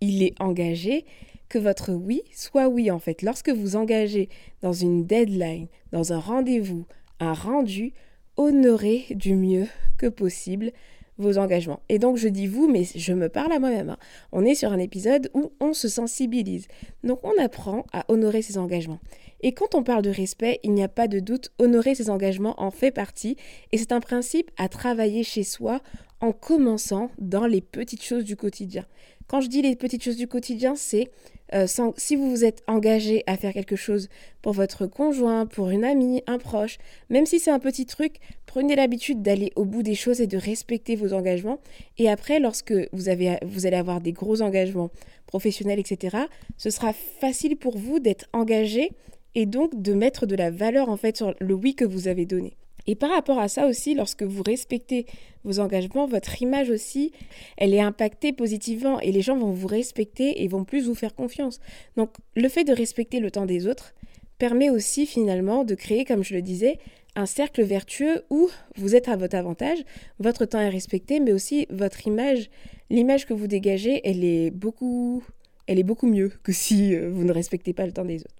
il 0.00 0.22
est 0.22 0.34
engagé, 0.40 1.04
que 1.48 1.58
votre 1.58 1.92
oui 1.92 2.22
soit 2.32 2.68
oui 2.68 2.90
en 2.90 2.98
fait. 2.98 3.22
Lorsque 3.22 3.50
vous 3.50 3.76
engagez 3.76 4.28
dans 4.62 4.72
une 4.72 5.06
deadline, 5.06 5.68
dans 5.92 6.12
un 6.12 6.18
rendez-vous, 6.18 6.86
un 7.20 7.32
rendu, 7.32 7.92
honorez 8.36 9.06
du 9.10 9.34
mieux 9.34 9.66
que 9.96 10.06
possible 10.06 10.72
vos 11.18 11.38
engagements. 11.38 11.80
Et 11.88 11.98
donc 11.98 12.16
je 12.16 12.28
dis 12.28 12.46
vous, 12.46 12.68
mais 12.68 12.84
je 12.84 13.12
me 13.12 13.28
parle 13.28 13.52
à 13.52 13.58
moi-même. 13.58 13.90
Hein. 13.90 13.98
On 14.32 14.44
est 14.44 14.54
sur 14.54 14.72
un 14.72 14.78
épisode 14.78 15.30
où 15.34 15.52
on 15.60 15.72
se 15.72 15.88
sensibilise. 15.88 16.68
Donc 17.04 17.20
on 17.24 17.32
apprend 17.42 17.84
à 17.92 18.04
honorer 18.08 18.42
ses 18.42 18.58
engagements. 18.58 19.00
Et 19.40 19.52
quand 19.52 19.74
on 19.74 19.82
parle 19.82 20.02
de 20.02 20.10
respect, 20.10 20.60
il 20.62 20.72
n'y 20.72 20.82
a 20.82 20.88
pas 20.88 21.08
de 21.08 21.20
doute, 21.20 21.52
honorer 21.58 21.94
ses 21.94 22.10
engagements 22.10 22.60
en 22.60 22.70
fait 22.70 22.90
partie. 22.90 23.36
Et 23.72 23.78
c'est 23.78 23.92
un 23.92 24.00
principe 24.00 24.50
à 24.56 24.68
travailler 24.68 25.22
chez 25.22 25.42
soi 25.42 25.80
en 26.20 26.32
commençant 26.32 27.10
dans 27.18 27.46
les 27.46 27.60
petites 27.60 28.02
choses 28.02 28.24
du 28.24 28.36
quotidien. 28.36 28.84
Quand 29.26 29.40
je 29.40 29.48
dis 29.48 29.62
les 29.62 29.74
petites 29.74 30.04
choses 30.04 30.16
du 30.16 30.28
quotidien, 30.28 30.76
c'est 30.76 31.10
euh, 31.54 31.66
si 31.96 32.16
vous 32.16 32.30
vous 32.30 32.44
êtes 32.44 32.62
engagé 32.66 33.22
à 33.26 33.36
faire 33.36 33.52
quelque 33.52 33.76
chose 33.76 34.08
pour 34.42 34.52
votre 34.52 34.86
conjoint, 34.86 35.46
pour 35.46 35.70
une 35.70 35.84
amie, 35.84 36.22
un 36.26 36.38
proche, 36.38 36.78
même 37.10 37.26
si 37.26 37.38
c'est 37.38 37.50
un 37.50 37.58
petit 37.58 37.86
truc, 37.86 38.16
prenez 38.46 38.74
l'habitude 38.74 39.22
d'aller 39.22 39.52
au 39.56 39.64
bout 39.64 39.82
des 39.82 39.94
choses 39.94 40.20
et 40.20 40.26
de 40.26 40.38
respecter 40.38 40.96
vos 40.96 41.12
engagements. 41.12 41.60
Et 41.98 42.08
après, 42.08 42.40
lorsque 42.40 42.74
vous, 42.92 43.08
avez, 43.08 43.38
vous 43.44 43.66
allez 43.66 43.76
avoir 43.76 44.00
des 44.00 44.12
gros 44.12 44.42
engagements 44.42 44.90
professionnels, 45.26 45.78
etc., 45.78 46.16
ce 46.56 46.70
sera 46.70 46.92
facile 46.92 47.56
pour 47.56 47.76
vous 47.76 48.00
d'être 48.00 48.26
engagé 48.32 48.92
et 49.34 49.46
donc 49.46 49.80
de 49.80 49.92
mettre 49.92 50.26
de 50.26 50.34
la 50.34 50.50
valeur 50.50 50.88
en 50.88 50.96
fait 50.96 51.16
sur 51.16 51.34
le 51.38 51.54
oui 51.54 51.74
que 51.74 51.84
vous 51.84 52.08
avez 52.08 52.26
donné. 52.26 52.56
Et 52.86 52.94
par 52.94 53.10
rapport 53.10 53.38
à 53.38 53.48
ça 53.48 53.66
aussi, 53.66 53.94
lorsque 53.94 54.22
vous 54.22 54.42
respectez 54.42 55.06
vos 55.44 55.60
engagements, 55.60 56.06
votre 56.06 56.40
image 56.42 56.70
aussi, 56.70 57.12
elle 57.56 57.74
est 57.74 57.80
impactée 57.80 58.32
positivement 58.32 59.00
et 59.00 59.12
les 59.12 59.22
gens 59.22 59.36
vont 59.36 59.52
vous 59.52 59.66
respecter 59.66 60.42
et 60.42 60.48
vont 60.48 60.64
plus 60.64 60.86
vous 60.86 60.94
faire 60.94 61.14
confiance. 61.14 61.60
Donc 61.96 62.10
le 62.34 62.48
fait 62.48 62.64
de 62.64 62.72
respecter 62.72 63.20
le 63.20 63.30
temps 63.30 63.46
des 63.46 63.66
autres 63.66 63.94
permet 64.38 64.70
aussi 64.70 65.06
finalement 65.06 65.64
de 65.64 65.74
créer, 65.74 66.04
comme 66.04 66.22
je 66.22 66.34
le 66.34 66.42
disais, 66.42 66.78
un 67.16 67.26
cercle 67.26 67.62
vertueux 67.62 68.24
où 68.28 68.50
vous 68.76 68.94
êtes 68.94 69.08
à 69.08 69.16
votre 69.16 69.36
avantage, 69.36 69.78
votre 70.18 70.44
temps 70.44 70.60
est 70.60 70.68
respecté, 70.68 71.18
mais 71.18 71.32
aussi 71.32 71.66
votre 71.70 72.06
image, 72.06 72.50
l'image 72.90 73.24
que 73.24 73.32
vous 73.32 73.46
dégagez, 73.46 74.02
elle 74.04 74.22
est 74.22 74.50
beaucoup, 74.50 75.24
elle 75.66 75.78
est 75.78 75.84
beaucoup 75.84 76.06
mieux 76.06 76.30
que 76.42 76.52
si 76.52 76.94
euh, 76.94 77.08
vous 77.10 77.24
ne 77.24 77.32
respectez 77.32 77.72
pas 77.72 77.86
le 77.86 77.92
temps 77.92 78.04
des 78.04 78.20
autres. 78.20 78.34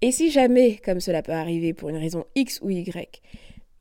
Et 0.00 0.12
si 0.12 0.30
jamais, 0.30 0.78
comme 0.82 1.00
cela 1.00 1.22
peut 1.22 1.32
arriver 1.32 1.74
pour 1.74 1.90
une 1.90 1.96
raison 1.96 2.24
X 2.34 2.60
ou 2.62 2.70
Y, 2.70 3.22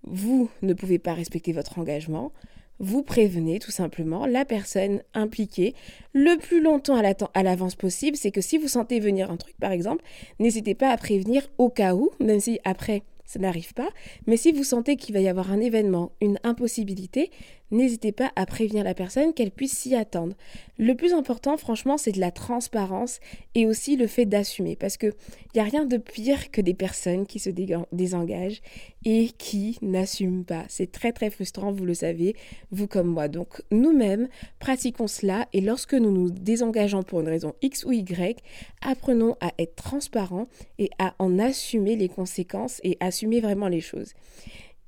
vous 0.06 0.50
ne 0.62 0.74
pouvez 0.74 1.00
pas 1.00 1.14
respecter 1.14 1.52
votre 1.52 1.80
engagement, 1.80 2.32
vous 2.80 3.04
prévenez 3.04 3.60
tout 3.60 3.72
simplement 3.72 4.26
la 4.26 4.44
personne 4.44 5.02
impliquée 5.14 5.74
le 6.14 6.38
plus 6.38 6.62
longtemps 6.62 7.02
à 7.34 7.44
l'avance 7.44 7.76
possible. 7.76 8.18
C'est 8.18 8.32
que 8.32 8.42
si 8.42 8.58
vous 8.58 8.68
sentez 8.68 9.00
venir 9.00 9.32
un 9.32 9.38
truc, 9.38 9.56
par 9.60 9.72
exemple, 9.72 10.04
n'hésitez 10.40 10.76
pas 10.76 10.90
à 10.90 10.98
prévenir 10.98 11.48
au 11.58 11.70
cas 11.70 11.96
où, 11.96 12.12
même 12.20 12.40
si 12.40 12.60
après 12.66 13.04
ça 13.26 13.40
n'arrive 13.40 13.74
pas. 13.74 13.90
Mais 14.28 14.38
si 14.38 14.52
vous 14.52 14.64
sentez 14.64 14.98
qu'il 14.98 15.14
va 15.14 15.22
y 15.22 15.28
avoir 15.28 15.52
un 15.52 15.60
événement, 15.60 16.12
une 16.22 16.40
impossibilité, 16.44 17.32
n'hésitez 17.72 18.12
pas 18.12 18.32
à 18.36 18.46
prévenir 18.46 18.84
la 18.84 18.94
personne 18.94 19.34
qu'elle 19.34 19.52
puisse 19.52 19.78
s'y 19.78 19.96
attendre. 19.96 20.36
Le 20.78 20.94
plus 20.96 21.14
important, 21.14 21.58
franchement, 21.58 21.98
c'est 21.98 22.12
de 22.12 22.20
la 22.20 22.32
transparence 22.32 23.20
et 23.54 23.66
aussi 23.66 23.96
le 23.96 24.08
fait 24.08 24.26
d'assumer. 24.26 24.76
Parce 24.76 24.98
qu'il 24.98 25.14
n'y 25.54 25.62
a 25.62 25.64
rien 25.64 25.86
de 25.86 25.98
pire 25.98 26.52
que 26.52 26.62
des 26.62 26.74
personnes 26.74 27.26
qui 27.26 27.40
se 27.40 27.50
désengagent 27.92 28.62
et 29.04 29.30
qui 29.38 29.78
n'assument 29.82 30.44
pas. 30.44 30.66
C'est 30.68 30.92
très 30.92 31.12
très 31.12 31.30
frustrant, 31.30 31.72
vous 31.72 31.86
le 31.86 31.94
savez, 31.94 32.36
vous 32.72 32.88
comme 32.88 33.08
moi. 33.08 33.28
Donc 33.28 33.62
nous-mêmes, 33.72 34.28
pratiquons 34.60 35.08
cela 35.08 35.48
et 35.54 35.62
lorsque 35.62 35.94
nous 35.94 36.12
nous 36.12 36.30
désengageons 36.30 37.04
pour 37.04 37.22
une 37.22 37.30
raison 37.30 37.54
X 37.62 37.86
ou 37.86 37.92
Y, 37.92 38.42
apprenons 38.82 39.38
à 39.42 39.52
être 39.60 39.76
transparents 39.76 40.48
et 40.80 40.90
à 41.00 41.16
en 41.20 41.40
assumer 41.40 41.96
les 41.96 42.10
conséquences 42.10 42.82
et 42.84 42.98
assumer 43.00 43.40
vraiment 43.40 43.68
les 43.68 43.82
choses. 43.82 44.14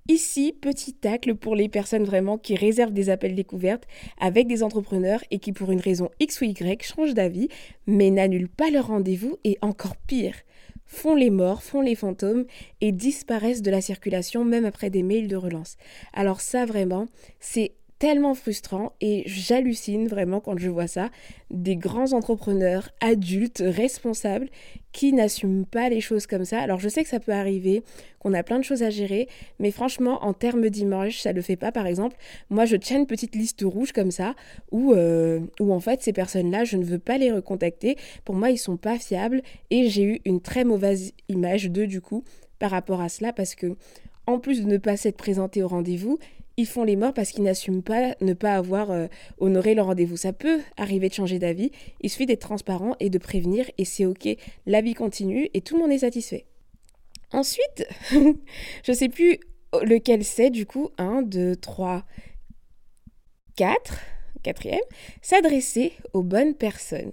Ici, 0.09 0.53
petit 0.59 0.93
tacle 0.93 1.35
pour 1.35 1.55
les 1.55 1.67
personnes 1.67 2.05
vraiment 2.05 2.37
qui 2.37 2.55
réservent 2.55 2.93
des 2.93 3.09
appels 3.09 3.35
découvertes 3.35 3.87
avec 4.19 4.47
des 4.47 4.63
entrepreneurs 4.63 5.21
et 5.31 5.39
qui 5.39 5.51
pour 5.51 5.71
une 5.71 5.81
raison 5.81 6.09
X 6.19 6.39
ou 6.41 6.45
Y 6.45 6.81
changent 6.81 7.13
d'avis 7.13 7.49
mais 7.87 8.09
n'annulent 8.09 8.47
pas 8.47 8.69
leur 8.69 8.87
rendez-vous 8.87 9.37
et 9.43 9.57
encore 9.61 9.97
pire, 9.97 10.35
font 10.85 11.15
les 11.15 11.29
morts, 11.29 11.61
font 11.61 11.81
les 11.81 11.95
fantômes 11.95 12.45
et 12.79 12.93
disparaissent 12.93 13.61
de 13.61 13.71
la 13.71 13.81
circulation 13.81 14.45
même 14.45 14.65
après 14.65 14.89
des 14.89 15.03
mails 15.03 15.27
de 15.27 15.35
relance. 15.35 15.75
Alors 16.13 16.39
ça 16.39 16.65
vraiment, 16.65 17.07
c'est 17.39 17.73
tellement 17.99 18.35
frustrant 18.35 18.93
et 19.01 19.23
j'hallucine 19.25 20.07
vraiment 20.07 20.39
quand 20.39 20.57
je 20.57 20.69
vois 20.69 20.87
ça. 20.87 21.09
Des 21.49 21.75
grands 21.75 22.13
entrepreneurs 22.13 22.89
adultes, 23.01 23.63
responsables, 23.65 24.49
qui 24.91 25.13
n'assument 25.13 25.65
pas 25.65 25.89
les 25.89 26.01
choses 26.01 26.27
comme 26.27 26.45
ça. 26.45 26.59
Alors 26.59 26.79
je 26.79 26.89
sais 26.89 27.03
que 27.03 27.09
ça 27.09 27.19
peut 27.19 27.31
arriver, 27.31 27.83
qu'on 28.19 28.33
a 28.33 28.43
plein 28.43 28.57
de 28.57 28.63
choses 28.63 28.83
à 28.83 28.89
gérer, 28.89 29.27
mais 29.59 29.71
franchement, 29.71 30.23
en 30.23 30.33
termes 30.33 30.69
d'image, 30.69 31.21
ça 31.21 31.33
le 31.33 31.41
fait 31.41 31.55
pas. 31.55 31.71
Par 31.71 31.87
exemple, 31.87 32.17
moi 32.49 32.65
je 32.65 32.75
tiens 32.75 32.99
une 32.99 33.07
petite 33.07 33.35
liste 33.35 33.61
rouge 33.63 33.91
comme 33.91 34.11
ça, 34.11 34.35
où, 34.71 34.93
euh, 34.93 35.41
en 35.59 35.79
fait 35.79 36.01
ces 36.01 36.13
personnes-là, 36.13 36.63
je 36.63 36.77
ne 36.77 36.83
veux 36.83 36.99
pas 36.99 37.17
les 37.17 37.31
recontacter. 37.31 37.97
Pour 38.25 38.35
moi, 38.35 38.49
ils 38.49 38.57
sont 38.57 38.77
pas 38.77 38.97
fiables 38.97 39.41
et 39.69 39.89
j'ai 39.89 40.03
eu 40.03 40.21
une 40.25 40.41
très 40.41 40.63
mauvaise 40.63 41.13
image 41.29 41.69
d'eux 41.69 41.87
du 41.87 42.01
coup 42.01 42.23
par 42.59 42.71
rapport 42.71 43.01
à 43.01 43.09
cela 43.09 43.33
parce 43.33 43.55
que 43.55 43.75
en 44.25 44.39
plus 44.39 44.61
de 44.61 44.67
ne 44.67 44.77
pas 44.77 44.97
s'être 44.97 45.15
présenté 45.15 45.63
au 45.63 45.67
rendez-vous, 45.67 46.19
ils 46.57 46.65
font 46.65 46.83
les 46.83 46.95
morts 46.95 47.13
parce 47.13 47.29
qu'ils 47.29 47.43
n'assument 47.43 47.83
pas 47.83 48.15
ne 48.19 48.33
pas 48.33 48.55
avoir 48.55 48.89
euh, 48.89 49.07
honoré 49.37 49.75
leur 49.75 49.85
rendez-vous. 49.85 50.17
Ça 50.17 50.33
peut 50.33 50.59
arriver 50.75 51.07
de 51.07 51.13
changer 51.13 51.37
d'avis. 51.37 51.71
Il 52.01 52.09
suffit 52.09 52.25
d'être 52.25 52.41
transparent 52.41 52.95
et 52.99 53.11
de 53.11 53.19
prévenir 53.19 53.69
et 53.77 53.85
c'est 53.85 54.07
ok. 54.07 54.27
La 54.65 54.81
vie 54.81 54.95
continue 54.95 55.49
et 55.53 55.61
tout 55.61 55.75
le 55.75 55.83
monde 55.83 55.91
est 55.91 55.99
satisfait. 55.99 56.45
Ensuite, 57.31 57.87
je 58.83 58.91
sais 58.91 59.09
plus 59.09 59.39
lequel 59.83 60.23
c'est 60.23 60.49
du 60.49 60.65
coup. 60.65 60.89
1, 60.97 61.21
2, 61.21 61.55
3, 61.55 62.03
4. 63.55 63.99
Quatrième, 64.43 64.79
s'adresser 65.21 65.93
aux 66.13 66.23
bonnes 66.23 66.53
personnes. 66.53 67.11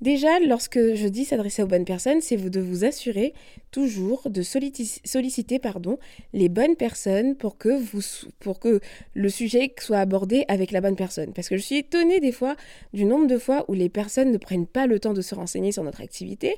Déjà, 0.00 0.38
lorsque 0.38 0.78
je 0.94 1.08
dis 1.08 1.24
s'adresser 1.24 1.62
aux 1.62 1.66
bonnes 1.66 1.84
personnes, 1.84 2.20
c'est 2.20 2.36
de 2.36 2.60
vous 2.60 2.84
assurer 2.84 3.34
toujours 3.72 4.30
de 4.30 4.42
solliciter 4.42 5.58
pardon, 5.58 5.98
les 6.32 6.48
bonnes 6.48 6.76
personnes 6.76 7.34
pour 7.34 7.58
que, 7.58 8.80
le 9.14 9.28
sujet 9.28 9.74
soit 9.80 9.98
abordé 9.98 10.44
avec 10.46 10.70
la 10.70 10.80
bonne 10.80 10.94
personne. 10.94 11.32
Parce 11.32 11.48
que 11.48 11.56
je 11.56 11.62
suis 11.62 11.78
étonnée 11.78 12.20
des 12.20 12.30
fois 12.30 12.54
du 12.92 13.04
nombre 13.04 13.26
de 13.26 13.38
fois 13.38 13.64
où 13.66 13.74
les 13.74 13.88
personnes 13.88 14.30
ne 14.30 14.38
prennent 14.38 14.68
pas 14.68 14.86
le 14.86 15.00
temps 15.00 15.14
de 15.14 15.22
se 15.22 15.34
renseigner 15.34 15.72
sur 15.72 15.82
notre 15.82 16.00
activité, 16.00 16.54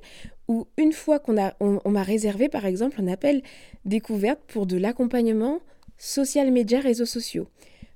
ou 0.46 0.66
une 0.76 0.92
fois 0.92 1.18
qu'on 1.18 1.32
m'a 1.32 2.02
réservé 2.02 2.50
par 2.50 2.66
exemple 2.66 3.00
un 3.00 3.08
appel 3.08 3.42
découverte 3.86 4.40
pour 4.48 4.66
de 4.66 4.76
l'accompagnement 4.76 5.60
social 5.96 6.50
média 6.50 6.78
réseaux 6.78 7.06
sociaux. 7.06 7.48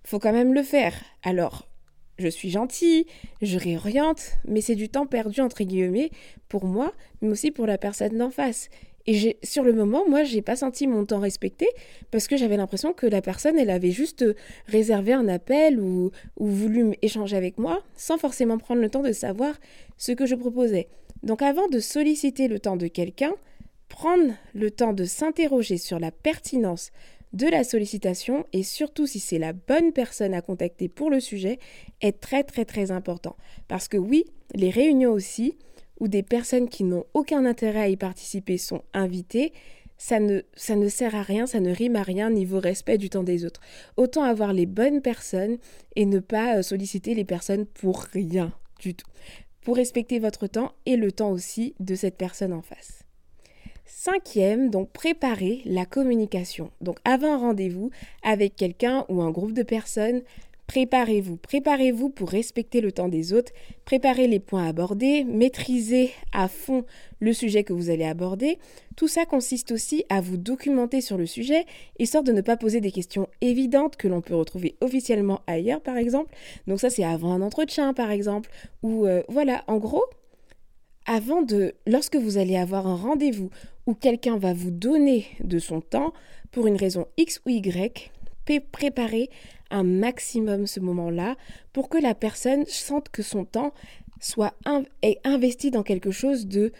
Faut 0.05 0.19
quand 0.19 0.33
même 0.33 0.55
le 0.55 0.63
faire. 0.63 0.95
Alors, 1.23 1.69
je 2.19 2.29
suis 2.29 2.51
gentille, 2.51 3.07
je 3.43 3.59
réoriente, 3.59 4.33
mais 4.47 4.61
c'est 4.61 4.75
du 4.75 4.89
temps 4.89 5.07
perdu 5.07 5.41
entre 5.41 5.65
guillemets 5.65 6.11
pour 6.49 6.65
moi, 6.65 6.93
mais 7.21 7.29
aussi 7.29 7.51
pour 7.51 7.67
la 7.67 7.79
personne 7.79 8.17
d'en 8.17 8.31
face. 8.31 8.69
Et 9.07 9.37
sur 9.43 9.63
le 9.63 9.75
moment, 9.75 10.09
moi, 10.09 10.25
j'ai 10.25 10.41
pas 10.41 10.57
senti 10.57 10.87
mon 10.87 11.05
temps 11.05 11.21
respecté 11.21 11.67
parce 12.11 12.27
que 12.27 12.39
j'avais 12.39 12.57
l'impression 12.57 12.95
que 12.95 13.07
la 13.07 13.21
personne, 13.21 13.59
elle 13.59 13.69
avait 13.69 13.91
juste 13.91 14.25
réservé 14.67 15.13
un 15.13 15.29
appel 15.29 15.79
ou, 15.79 16.11
ou 16.39 16.47
voulu 16.47 16.95
échanger 17.03 17.37
avec 17.37 17.59
moi 17.59 17.83
sans 17.97 18.17
forcément 18.17 18.57
prendre 18.57 18.81
le 18.81 18.89
temps 18.89 19.03
de 19.03 19.13
savoir 19.13 19.55
ce 19.99 20.13
que 20.13 20.25
je 20.25 20.35
proposais. 20.35 20.89
Donc 21.23 21.43
avant 21.43 21.69
de 21.69 21.81
solliciter 21.81 22.49
le 22.49 22.59
temps 22.59 22.77
de 22.77 22.87
quelqu'un, 22.87 23.35
prendre 23.89 24.33
le 24.55 24.71
temps 24.71 24.95
de 24.95 25.05
s'interroger 25.05 25.77
sur 25.77 25.99
la 25.99 26.11
pertinence 26.11 26.91
de 27.35 27.49
la 27.49 27.65
sollicitation 27.65 28.47
et 28.53 28.63
surtout 28.63 29.07
si 29.07 29.19
c'est 29.19 29.39
la 29.39 29.53
bonne 29.53 29.93
personne 29.93 30.35
à 30.35 30.41
contacter 30.41 30.89
pour 30.89 31.11
le 31.11 31.21
sujet 31.21 31.59
est 32.01 32.21
très 32.21 32.45
très 32.45 32.65
très 32.65 32.91
important. 32.91 33.37
Parce 33.69 33.89
que 33.89 33.97
oui, 33.97 34.25
les 34.55 34.71
réunions 34.71 35.13
aussi, 35.13 35.59
où 36.01 36.09
des 36.09 36.23
personnes 36.23 36.69
qui 36.69 36.85
n'ont 36.85 37.05
aucun 37.13 37.45
intérêt 37.45 37.81
à 37.81 37.89
y 37.89 37.97
participer 37.97 38.59
sont 38.59 38.83
invitées, 38.93 39.53
ça 39.97 40.21
ne, 40.21 40.41
ça 40.55 40.77
ne 40.77 40.89
sert 40.89 41.15
à 41.15 41.23
rien, 41.23 41.47
ça 41.47 41.61
ne 41.61 41.73
rime 41.73 41.97
à 41.97 42.03
rien 42.03 42.31
niveau 42.31 42.59
respect 42.59 42.99
du 42.99 43.11
temps 43.11 43.23
des 43.23 43.45
autres. 43.45 43.61
Autant 43.97 44.25
avoir 44.25 44.53
les 44.53 44.67
bonnes 44.67 45.03
personnes 45.03 45.59
et 45.97 46.05
ne 46.05 46.19
pas 46.19 46.59
euh, 46.59 46.63
solliciter 46.63 47.15
les 47.15 47.25
personnes 47.25 47.67
pour 47.67 48.03
rien 48.03 48.53
du 48.81 48.95
tout. 48.95 49.07
Pour 49.63 49.77
respecter 49.77 50.19
votre 50.19 50.47
temps 50.47 50.73
et 50.85 50.97
le 50.97 51.11
temps 51.11 51.31
aussi 51.31 51.75
de 51.81 51.95
cette 51.95 52.17
personne 52.17 52.53
en 52.53 52.63
face. 52.63 53.04
Cinquième, 53.87 54.71
donc 54.71 54.91
préparer 54.91 55.61
la 55.67 55.85
communication. 55.85 56.71
Donc 56.81 56.99
avant 57.05 57.35
un 57.35 57.39
rendez-vous 57.39 57.91
avec 58.23 58.57
quelqu'un 58.57 59.05
ou 59.09 59.21
un 59.21 59.31
groupe 59.31 59.53
de 59.53 59.63
personnes, 59.63 60.23
préparez-vous. 60.67 61.37
Préparez-vous 61.37 62.09
pour 62.09 62.31
respecter 62.31 62.81
le 62.81 62.93
temps 62.93 63.09
des 63.09 63.35
autres, 63.35 63.53
préparez 63.85 64.27
les 64.27 64.41
points 64.41 64.67
abordés, 64.67 65.25
maîtrisez 65.25 66.13
à 66.33 66.49
fond 66.49 66.85
le 67.21 67.33
sujet 67.33 67.65
que 67.65 67.75
vous 67.75 67.91
allez 67.91 68.05
aborder. 68.05 68.59
Tout 68.97 69.09
ça 69.09 69.27
consiste 69.27 69.73
aussi 69.73 70.05
à 70.09 70.21
vous 70.21 70.39
documenter 70.39 71.01
sur 71.01 71.19
le 71.19 71.27
sujet, 71.27 71.67
histoire 71.99 72.25
de 72.25 72.33
ne 72.33 72.41
pas 72.41 72.57
poser 72.57 72.81
des 72.81 72.93
questions 72.93 73.29
évidentes 73.41 73.97
que 73.97 74.09
l'on 74.09 74.23
peut 74.23 74.35
retrouver 74.35 74.77
officiellement 74.81 75.41
ailleurs, 75.47 75.81
par 75.81 75.97
exemple. 75.97 76.35
Donc 76.67 76.81
ça, 76.81 76.89
c'est 76.91 77.05
avant 77.05 77.33
un 77.33 77.43
entretien, 77.43 77.93
par 77.93 78.11
exemple. 78.11 78.51
Ou 78.83 79.07
euh, 79.07 79.23
voilà, 79.29 79.65
en 79.67 79.77
gros, 79.77 80.05
avant 81.07 81.43
de, 81.43 81.75
lorsque 81.87 82.17
vous 82.17 82.39
allez 82.39 82.57
avoir 82.57 82.87
un 82.87 82.97
rendez-vous 82.97 83.51
où 83.87 83.95
quelqu'un 83.95 84.39
va 84.39 84.55
vous 84.55 84.71
donner 84.71 85.27
de 85.43 85.59
son 85.59 85.81
temps 85.81 86.13
pour 86.51 86.67
une 86.67 86.77
raison 86.77 87.07
X 87.17 87.41
ou 87.45 87.51
Y, 87.51 88.11
préparez 88.73 89.31
un 89.71 89.83
maximum 89.83 90.67
ce 90.67 90.81
moment-là 90.81 91.37
pour 91.73 91.89
que 91.89 91.99
la 91.99 92.15
personne 92.15 92.65
sente 92.67 93.09
que 93.09 93.23
son 93.23 93.45
temps 93.45 93.73
soit 94.21 94.55
investi 95.25 95.71
dans 95.71 95.83
quelque 95.83 96.11
chose 96.11 96.47
de 96.47 96.73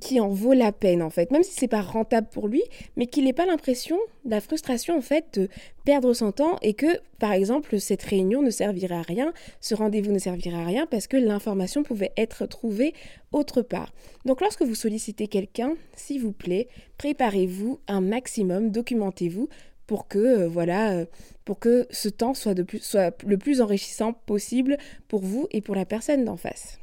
qui 0.00 0.20
en 0.20 0.28
vaut 0.28 0.52
la 0.52 0.70
peine 0.70 1.02
en 1.02 1.10
fait, 1.10 1.30
même 1.30 1.42
si 1.42 1.52
c'est 1.54 1.68
pas 1.68 1.82
rentable 1.82 2.28
pour 2.30 2.48
lui, 2.48 2.62
mais 2.96 3.06
qu'il 3.06 3.24
n'ait 3.24 3.32
pas 3.32 3.46
l'impression, 3.46 3.98
la 4.24 4.40
frustration 4.40 4.96
en 4.96 5.00
fait 5.00 5.38
de 5.38 5.48
perdre 5.84 6.12
son 6.14 6.30
temps 6.30 6.56
et 6.62 6.74
que 6.74 6.86
par 7.18 7.32
exemple 7.32 7.80
cette 7.80 8.02
réunion 8.02 8.40
ne 8.42 8.50
servirait 8.50 8.94
à 8.94 9.02
rien, 9.02 9.32
ce 9.60 9.74
rendez-vous 9.74 10.12
ne 10.12 10.18
servirait 10.18 10.56
à 10.56 10.64
rien 10.64 10.86
parce 10.86 11.08
que 11.08 11.16
l'information 11.16 11.82
pouvait 11.82 12.12
être 12.16 12.46
trouvée 12.46 12.94
autre 13.32 13.62
part. 13.62 13.92
Donc 14.24 14.40
lorsque 14.40 14.62
vous 14.62 14.76
sollicitez 14.76 15.26
quelqu'un, 15.26 15.74
s'il 15.96 16.22
vous 16.22 16.32
plaît, 16.32 16.68
préparez-vous 16.96 17.80
un 17.88 18.00
maximum, 18.00 18.70
documentez-vous 18.70 19.48
pour 19.86 20.06
que 20.06 20.18
euh, 20.18 20.48
voilà 20.48 20.92
euh, 20.92 21.06
pour 21.44 21.58
que 21.58 21.88
ce 21.90 22.08
temps 22.08 22.34
soit, 22.34 22.54
le 22.54 23.38
plus 23.38 23.60
enrichissant 23.60 24.12
possible 24.12 24.76
pour 25.08 25.22
vous 25.22 25.48
et 25.50 25.60
pour 25.60 25.74
la 25.74 25.86
personne 25.86 26.24
d'en 26.24 26.36
face. 26.36 26.78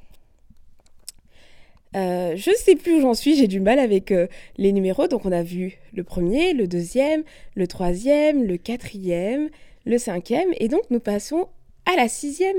Euh, 1.95 2.35
je 2.35 2.49
ne 2.49 2.55
sais 2.55 2.75
plus 2.75 2.95
où 2.95 3.01
j'en 3.01 3.13
suis, 3.13 3.35
j'ai 3.35 3.47
du 3.47 3.59
mal 3.59 3.79
avec 3.79 4.11
euh, 4.11 4.27
les 4.57 4.71
numéros. 4.71 5.07
Donc 5.07 5.25
on 5.25 5.31
a 5.31 5.43
vu 5.43 5.77
le 5.93 6.03
premier, 6.03 6.53
le 6.53 6.67
deuxième, 6.67 7.23
le 7.55 7.67
troisième, 7.67 8.43
le 8.43 8.57
quatrième, 8.57 9.49
le 9.85 9.97
cinquième. 9.97 10.49
Et 10.59 10.67
donc 10.67 10.81
nous 10.89 10.99
passons 10.99 11.47
à 11.85 11.95
la 11.95 12.07
sixième 12.07 12.57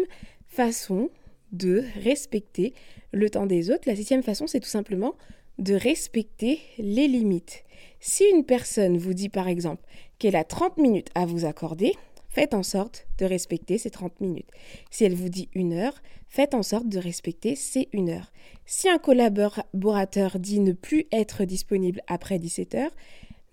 façon 0.48 1.10
de 1.52 1.84
respecter 2.02 2.72
le 3.12 3.28
temps 3.28 3.46
des 3.46 3.70
autres. 3.70 3.82
La 3.86 3.96
sixième 3.96 4.22
façon, 4.22 4.46
c'est 4.46 4.60
tout 4.60 4.68
simplement 4.68 5.14
de 5.58 5.74
respecter 5.74 6.60
les 6.78 7.08
limites. 7.08 7.64
Si 8.00 8.24
une 8.24 8.44
personne 8.44 8.96
vous 8.96 9.14
dit 9.14 9.28
par 9.28 9.48
exemple 9.48 9.82
qu'elle 10.18 10.36
a 10.36 10.44
30 10.44 10.78
minutes 10.78 11.08
à 11.14 11.26
vous 11.26 11.44
accorder, 11.44 11.94
faites 12.36 12.52
en 12.52 12.62
sorte 12.62 13.06
de 13.16 13.24
respecter 13.24 13.78
ces 13.78 13.88
30 13.88 14.20
minutes. 14.20 14.50
Si 14.90 15.04
elle 15.04 15.14
vous 15.14 15.30
dit 15.30 15.48
une 15.54 15.72
heure, 15.72 15.94
faites 16.28 16.52
en 16.52 16.62
sorte 16.62 16.86
de 16.86 16.98
respecter 16.98 17.56
ces 17.56 17.88
une 17.94 18.10
heure. 18.10 18.30
Si 18.66 18.90
un 18.90 18.98
collaborateur 18.98 20.38
dit 20.38 20.60
ne 20.60 20.72
plus 20.72 21.06
être 21.12 21.46
disponible 21.46 22.02
après 22.08 22.38
17 22.38 22.74
heures, 22.74 22.94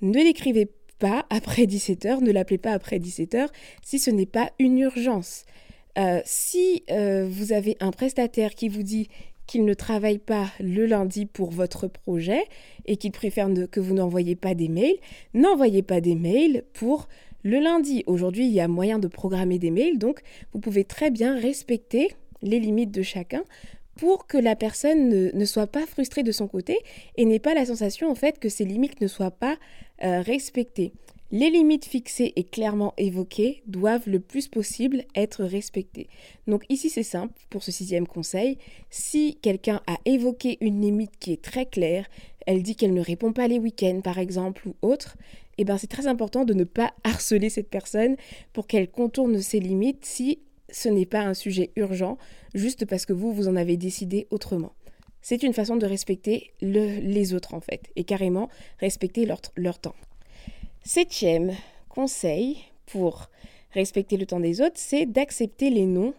ne 0.02 0.18
l'écrivez 0.18 0.70
pas 1.00 1.25
après 1.30 1.66
17 1.66 2.06
heures, 2.06 2.20
ne 2.20 2.30
l'appelez 2.34 2.58
pas 2.58 2.74
après 2.74 3.00
17 3.00 3.36
heures 3.36 3.52
si 3.84 4.00
ce 4.00 4.12
n'est 4.12 4.25
pas 4.25 4.52
une 4.60 4.78
urgence. 4.80 5.46
Euh, 5.98 6.20
si 6.25 6.84
euh, 6.92 7.25
vous 7.32 7.54
avez 7.54 7.78
un 7.80 7.92
prestataire 7.92 8.54
qui 8.54 8.68
vous 8.68 8.84
dit 8.84 9.08
qu'il 9.48 9.63
ne 9.63 9.74
travaille 9.74 10.20
pas 10.20 10.48
le 10.60 10.86
lundi 10.88 11.25
pour 11.25 11.52
votre 11.52 11.88
projet 11.88 12.44
et 12.86 12.98
qu'il 12.98 13.13
préfère 13.13 13.48
que 13.72 13.80
vous 13.80 13.94
n'envoyez 13.94 14.36
pas 14.36 14.56
des 14.56 14.68
mails, 14.68 14.98
n'envoyez 15.34 15.84
pas 15.84 16.02
des 16.02 16.16
mails 16.16 16.66
pour 16.74 17.08
le 17.43 17.59
lundi. 17.59 18.03
Aujourd'hui, 18.07 18.45
il 18.45 18.53
y 18.53 18.62
a 18.62 18.67
moyen 18.67 19.00
de 19.00 19.07
programmer 19.07 19.59
des 19.59 19.71
mails, 19.71 20.00
donc 20.00 20.21
vous 20.53 20.59
pouvez 20.59 20.85
très 20.85 21.12
bien 21.12 21.38
respecter 21.38 22.09
les 22.41 22.59
limites 22.59 22.91
de 22.91 23.03
chacun 23.03 23.43
pour 23.95 24.25
que 24.25 24.38
la 24.38 24.55
personne 24.55 25.09
ne, 25.09 25.45
soit 25.45 25.67
pas 25.67 25.85
frustrée 25.85 26.23
de 26.23 26.31
son 26.31 26.47
côté 26.47 26.79
et 27.15 27.25
n'ait 27.25 27.39
pas 27.39 27.53
la 27.53 27.65
sensation 27.65 28.09
en 28.09 28.15
fait 28.15 28.39
que 28.39 28.50
ces 28.50 28.65
limites 28.65 29.01
ne 29.01 29.07
soient 29.07 29.31
pas 29.31 29.57
euh, 30.03 30.21
respectées. 30.21 30.93
Les 31.31 31.50
limites 31.50 31.85
fixées 31.85 32.33
et 32.35 32.43
clairement 32.43 32.93
évoquées 32.97 33.63
doivent 33.65 34.07
le 34.07 34.19
plus 34.19 34.47
possible 34.47 35.03
être 35.15 35.43
respectées. 35.43 36.07
Donc 36.47 36.63
ici 36.69 36.89
c'est 36.89 37.03
simple 37.03 37.33
pour 37.50 37.63
ce 37.63 37.71
sixième 37.71 38.07
conseil. 38.07 38.57
Si 38.89 39.38
quelqu'un 39.41 39.81
a 39.88 39.97
évoqué 40.05 40.57
une 40.62 40.81
limite 40.81 41.17
qui 41.19 41.33
est 41.33 41.41
très 41.41 41.65
claire, 41.65 42.07
elle 42.45 42.62
dit 42.62 42.75
qu'elle 42.75 42.93
ne 42.93 43.01
répond 43.01 43.33
pas 43.33 43.47
les 43.47 43.59
week-ends 43.59 44.01
par 44.03 44.19
exemple 44.19 44.67
ou 44.67 44.75
autre, 44.81 45.17
eh 45.57 45.65
ben 45.65 45.77
c'est 45.77 45.88
très 45.88 46.07
important 46.07 46.45
de 46.45 46.53
ne 46.53 46.63
pas 46.63 46.93
harceler 47.03 47.50
cette 47.50 47.69
personne 47.69 48.15
pour 48.53 48.67
qu'elle 48.67 48.89
contourne 48.89 49.39
ses 49.41 49.60
limites 49.60 50.05
si 50.05 50.39
ce 50.69 50.89
n'est 50.89 51.05
pas 51.05 51.22
un 51.22 51.33
sujet 51.33 51.72
urgent, 51.75 52.17
juste 52.55 52.86
parce 52.86 53.05
que 53.05 53.13
vous, 53.13 53.31
vous 53.31 53.48
en 53.48 53.55
avez 53.55 53.77
décidé 53.77 54.27
autrement. 54.31 54.74
C'est 55.22 55.43
une 55.43 55.53
façon 55.53 55.75
de 55.77 55.86
respecter 55.86 56.51
les 56.62 57.33
autres 57.33 57.53
en 57.53 57.62
fait, 57.62 57.91
et 57.95 58.03
carrément 58.03 58.50
respecter 58.79 59.25
leur 59.25 59.79
temps. 59.79 59.95
Septième 60.83 61.53
conseil 61.88 62.57
pour 62.88 63.29
respecter 63.72 64.17
le 64.17 64.25
temps 64.25 64.39
des 64.39 64.60
autres, 64.62 64.75
c'est 64.75 65.05
d'accepter 65.05 65.69
les 65.69 65.86
noms 65.86 66.13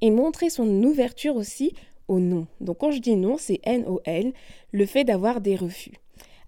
et 0.00 0.10
montrer 0.10 0.48
son 0.48 0.66
ouverture 0.82 1.36
aussi 1.36 1.74
aux 2.06 2.20
noms. 2.20 2.46
Donc 2.60 2.78
quand 2.78 2.90
je 2.90 3.00
dis 3.00 3.16
non, 3.16 3.36
c'est 3.36 3.60
N-O-L, 3.64 4.32
le 4.72 4.86
fait 4.86 5.04
d'avoir 5.04 5.40
des 5.40 5.56
refus. 5.56 5.92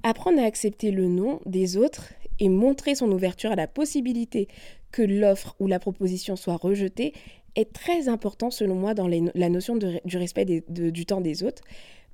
Apprendre 0.03 0.41
à 0.41 0.45
accepter 0.45 0.91
le 0.91 1.09
nom 1.09 1.41
des 1.45 1.77
autres 1.77 2.13
et 2.39 2.49
montrer 2.49 2.95
son 2.95 3.11
ouverture 3.13 3.53
à 3.53 3.57
la 3.57 3.67
possibilité 3.67 4.49
que 4.93 5.03
l'offre 5.03 5.55
ou 5.61 5.67
la 5.67 5.79
proposition 5.79 6.37
soit 6.37 6.57
rejetée 6.57 7.13
est 7.57 7.73
très 7.73 8.09
important 8.09 8.51
selon 8.51 8.75
moi 8.75 8.95
dans 8.95 9.09
la 9.09 9.49
notion 9.49 9.77
du 9.77 10.17
respect 10.17 10.47
du 10.47 11.07
temps 11.07 11.21
des 11.21 11.43
autres. 11.43 11.63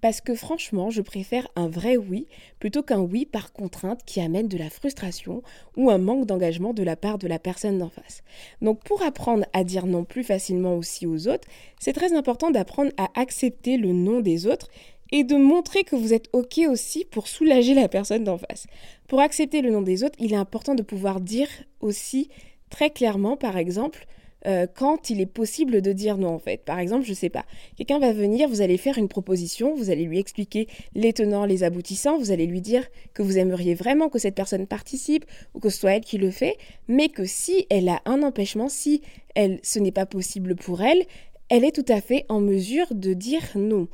Parce 0.02 0.20
que 0.20 0.34
franchement, 0.34 0.90
je 0.90 1.00
préfère 1.00 1.48
un 1.56 1.68
vrai 1.68 1.96
oui 1.96 2.26
plutôt 2.58 2.82
qu'un 2.82 3.00
oui 3.00 3.24
par 3.24 3.52
contrainte 3.52 4.02
qui 4.04 4.20
amène 4.20 4.46
de 4.46 4.58
la 4.58 4.68
frustration 4.68 5.42
ou 5.76 5.90
un 5.90 5.98
manque 5.98 6.26
d'engagement 6.26 6.74
de 6.74 6.82
la 6.82 6.96
part 6.96 7.18
de 7.18 7.26
la 7.26 7.38
personne 7.38 7.78
d'en 7.78 7.88
face. 7.88 8.22
Donc 8.60 8.84
pour 8.84 9.02
apprendre 9.02 9.46
à 9.54 9.64
dire 9.64 9.86
non 9.86 10.04
plus 10.04 10.22
facilement 10.22 10.76
aussi 10.76 11.06
aux 11.06 11.28
autres, 11.28 11.48
c'est 11.80 11.94
très 11.94 12.12
important 12.12 12.50
d'apprendre 12.50 12.92
à 12.98 13.08
accepter 13.18 13.78
le 13.78 13.92
non 13.92 14.20
des 14.20 14.46
autres 14.46 14.68
et 15.12 15.24
de 15.24 15.36
montrer 15.36 15.84
que 15.84 15.96
vous 15.96 16.12
êtes 16.12 16.28
OK 16.32 16.60
aussi 16.68 17.04
pour 17.04 17.28
soulager 17.28 17.74
la 17.74 17.88
personne 17.88 18.24
d'en 18.24 18.38
face. 18.38 18.66
Pour 19.08 19.20
accepter 19.20 19.62
le 19.62 19.70
nom 19.70 19.82
des 19.82 20.04
autres, 20.04 20.18
il 20.18 20.32
est 20.32 20.36
important 20.36 20.74
de 20.74 20.82
pouvoir 20.82 21.20
dire 21.20 21.48
aussi 21.80 22.28
très 22.70 22.90
clairement, 22.90 23.36
par 23.36 23.56
exemple, 23.56 24.06
euh, 24.46 24.66
quand 24.72 25.10
il 25.10 25.20
est 25.20 25.26
possible 25.26 25.82
de 25.82 25.92
dire 25.92 26.18
non 26.18 26.28
en 26.28 26.38
fait. 26.38 26.64
Par 26.64 26.78
exemple, 26.78 27.04
je 27.04 27.14
sais 27.14 27.30
pas, 27.30 27.44
quelqu'un 27.76 27.98
va 27.98 28.12
venir, 28.12 28.48
vous 28.48 28.60
allez 28.60 28.76
faire 28.76 28.96
une 28.96 29.08
proposition, 29.08 29.74
vous 29.74 29.90
allez 29.90 30.04
lui 30.04 30.18
expliquer 30.18 30.68
les 30.94 31.12
tenants, 31.12 31.46
les 31.46 31.64
aboutissants, 31.64 32.18
vous 32.18 32.30
allez 32.30 32.46
lui 32.46 32.60
dire 32.60 32.86
que 33.12 33.22
vous 33.22 33.38
aimeriez 33.38 33.74
vraiment 33.74 34.08
que 34.08 34.18
cette 34.18 34.36
personne 34.36 34.66
participe 34.66 35.24
ou 35.54 35.58
que 35.58 35.68
ce 35.68 35.80
soit 35.80 35.92
elle 35.92 36.04
qui 36.04 36.18
le 36.18 36.30
fait, 36.30 36.58
mais 36.86 37.08
que 37.08 37.24
si 37.24 37.66
elle 37.70 37.88
a 37.88 38.02
un 38.04 38.22
empêchement, 38.22 38.68
si 38.68 39.02
elle 39.34 39.58
ce 39.62 39.80
n'est 39.80 39.92
pas 39.92 40.06
possible 40.06 40.54
pour 40.54 40.82
elle, 40.82 41.04
elle 41.48 41.64
est 41.64 41.74
tout 41.74 41.92
à 41.92 42.00
fait 42.00 42.24
en 42.28 42.40
mesure 42.40 42.86
de 42.92 43.14
dire 43.14 43.42
non. 43.56 43.88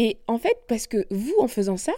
Et 0.00 0.18
en 0.28 0.38
fait, 0.38 0.56
parce 0.68 0.86
que 0.86 1.08
vous 1.10 1.34
en 1.40 1.48
faisant 1.48 1.76
ça, 1.76 1.92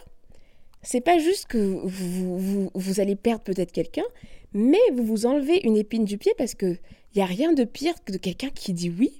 c'est 0.81 1.03
pas 1.03 1.19
juste 1.19 1.49
que 1.49 1.59
vous, 1.59 2.71
allez 2.99 3.15
perdre 3.15 3.45
peut-être 3.45 3.73
quelqu'un, 3.73 4.07
mais 4.55 4.79
vous 4.95 5.05
vous 5.05 5.27
enlevez 5.27 5.67
une 5.67 5.77
épine 5.77 6.07
du 6.07 6.17
pied 6.17 6.33
parce 6.39 6.55
que 6.55 6.79
il 7.13 7.19
n'y 7.19 7.23
a 7.23 7.27
rien 7.27 7.53
de 7.53 7.63
pire 7.65 7.93
que 8.03 8.13
de 8.13 8.17
quelqu'un 8.17 8.49
qui 8.49 8.73
dit 8.73 8.89
oui 8.89 9.13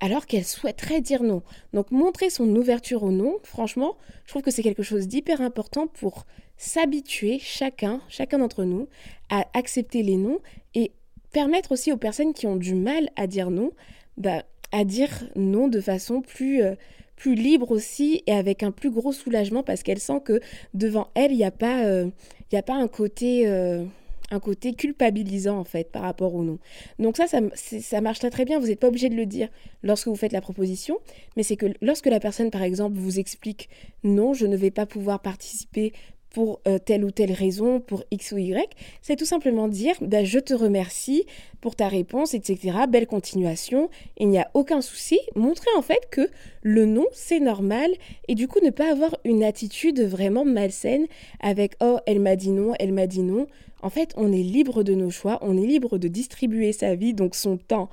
alors 0.00 0.26
qu'elle 0.26 0.44
souhaiterait 0.44 1.02
dire 1.02 1.22
non. 1.22 1.42
Donc 1.72 1.92
montrer 1.92 2.30
son 2.30 2.48
ouverture 2.56 3.04
au 3.04 3.12
non, 3.12 3.38
franchement, 3.44 3.96
je 4.24 4.30
trouve 4.30 4.42
que 4.42 4.50
c'est 4.50 4.64
quelque 4.64 4.82
chose 4.82 5.06
d'hyper 5.06 5.40
important 5.40 5.86
pour 5.86 6.26
s'habituer 6.56 7.38
chacun, 7.38 8.00
chacun 8.08 8.40
d'entre 8.40 8.64
nous, 8.64 8.88
à 9.30 9.46
accepter 9.54 10.02
les 10.02 10.16
noms 10.16 10.40
et 10.74 10.90
permettre 11.30 11.70
aussi 11.70 11.92
aux 11.92 11.96
personnes 11.96 12.34
qui 12.34 12.48
ont 12.48 12.56
du 12.56 12.74
mal 12.74 13.08
à 13.14 13.28
dire 13.28 13.50
non, 13.50 13.70
bah, 14.16 14.42
à 14.72 14.82
dire 14.82 15.28
non 15.36 15.68
de 15.68 15.80
façon 15.80 16.22
plus, 16.22 16.60
euh, 16.60 16.74
plus 17.16 17.34
libre 17.34 17.70
aussi 17.70 18.22
et 18.26 18.32
avec 18.32 18.62
un 18.62 18.70
plus 18.70 18.90
gros 18.90 19.12
soulagement 19.12 19.62
parce 19.62 19.82
qu'elle 19.82 20.00
sent 20.00 20.20
que 20.24 20.40
devant 20.72 21.08
elle, 21.14 21.32
il 21.32 21.38
n'y 21.38 21.44
a, 21.44 21.50
pas, 21.50 21.84
euh, 21.84 22.08
a 22.52 22.62
pas 22.62 22.74
un 22.74 22.88
côté... 22.88 23.46
Euh, 23.46 23.84
un 24.30 24.40
côté 24.40 24.72
culpabilisant 24.72 25.58
en 25.58 25.64
fait 25.64 25.92
par 25.92 26.02
rapport 26.02 26.34
au 26.34 26.42
nom. 26.42 26.58
Donc 26.98 27.16
ça, 27.16 27.26
ça, 27.26 27.40
ça 27.54 28.00
marche 28.00 28.18
très 28.18 28.30
très 28.30 28.44
bien, 28.44 28.58
vous 28.58 28.66
n'êtes 28.66 28.80
pas 28.80 28.88
obligé 28.88 29.08
de 29.08 29.14
le 29.14 29.26
dire 29.26 29.48
lorsque 29.82 30.08
vous 30.08 30.16
faites 30.16 30.32
la 30.32 30.40
proposition, 30.40 30.98
mais 31.36 31.42
c'est 31.42 31.56
que 31.56 31.66
lorsque 31.82 32.06
la 32.06 32.20
personne 32.20 32.50
par 32.50 32.62
exemple 32.62 32.96
vous 32.96 33.18
explique 33.18 33.68
non, 34.02 34.34
je 34.34 34.46
ne 34.46 34.56
vais 34.56 34.70
pas 34.70 34.86
pouvoir 34.86 35.20
participer 35.20 35.92
pour 36.34 36.60
euh, 36.66 36.78
telle 36.78 37.04
ou 37.04 37.12
telle 37.12 37.32
raison, 37.32 37.80
pour 37.80 38.02
X 38.10 38.32
ou 38.32 38.38
Y, 38.38 38.68
c'est 39.00 39.14
tout 39.14 39.24
simplement 39.24 39.68
dire 39.68 39.94
bah, 40.00 40.24
je 40.24 40.40
te 40.40 40.52
remercie 40.52 41.24
pour 41.60 41.76
ta 41.76 41.88
réponse, 41.88 42.34
etc. 42.34 42.76
Belle 42.88 43.06
continuation, 43.06 43.88
il 44.18 44.28
n'y 44.28 44.38
a 44.38 44.50
aucun 44.52 44.82
souci. 44.82 45.18
Montrer 45.36 45.70
en 45.78 45.82
fait 45.82 46.08
que 46.10 46.28
le 46.62 46.86
non, 46.86 47.06
c'est 47.12 47.38
normal 47.38 47.90
et 48.26 48.34
du 48.34 48.48
coup 48.48 48.58
ne 48.62 48.70
pas 48.70 48.90
avoir 48.90 49.16
une 49.24 49.44
attitude 49.44 50.00
vraiment 50.02 50.44
malsaine 50.44 51.06
avec 51.40 51.76
oh, 51.80 51.98
elle 52.04 52.20
m'a 52.20 52.34
dit 52.34 52.50
non, 52.50 52.74
elle 52.80 52.92
m'a 52.92 53.06
dit 53.06 53.22
non. 53.22 53.46
En 53.80 53.90
fait, 53.90 54.12
on 54.16 54.32
est 54.32 54.42
libre 54.42 54.82
de 54.82 54.94
nos 54.94 55.10
choix, 55.10 55.38
on 55.42 55.56
est 55.56 55.66
libre 55.66 55.98
de 55.98 56.08
distribuer 56.08 56.72
sa 56.72 56.96
vie, 56.96 57.14
donc 57.14 57.34
son 57.34 57.58
temps 57.58 57.90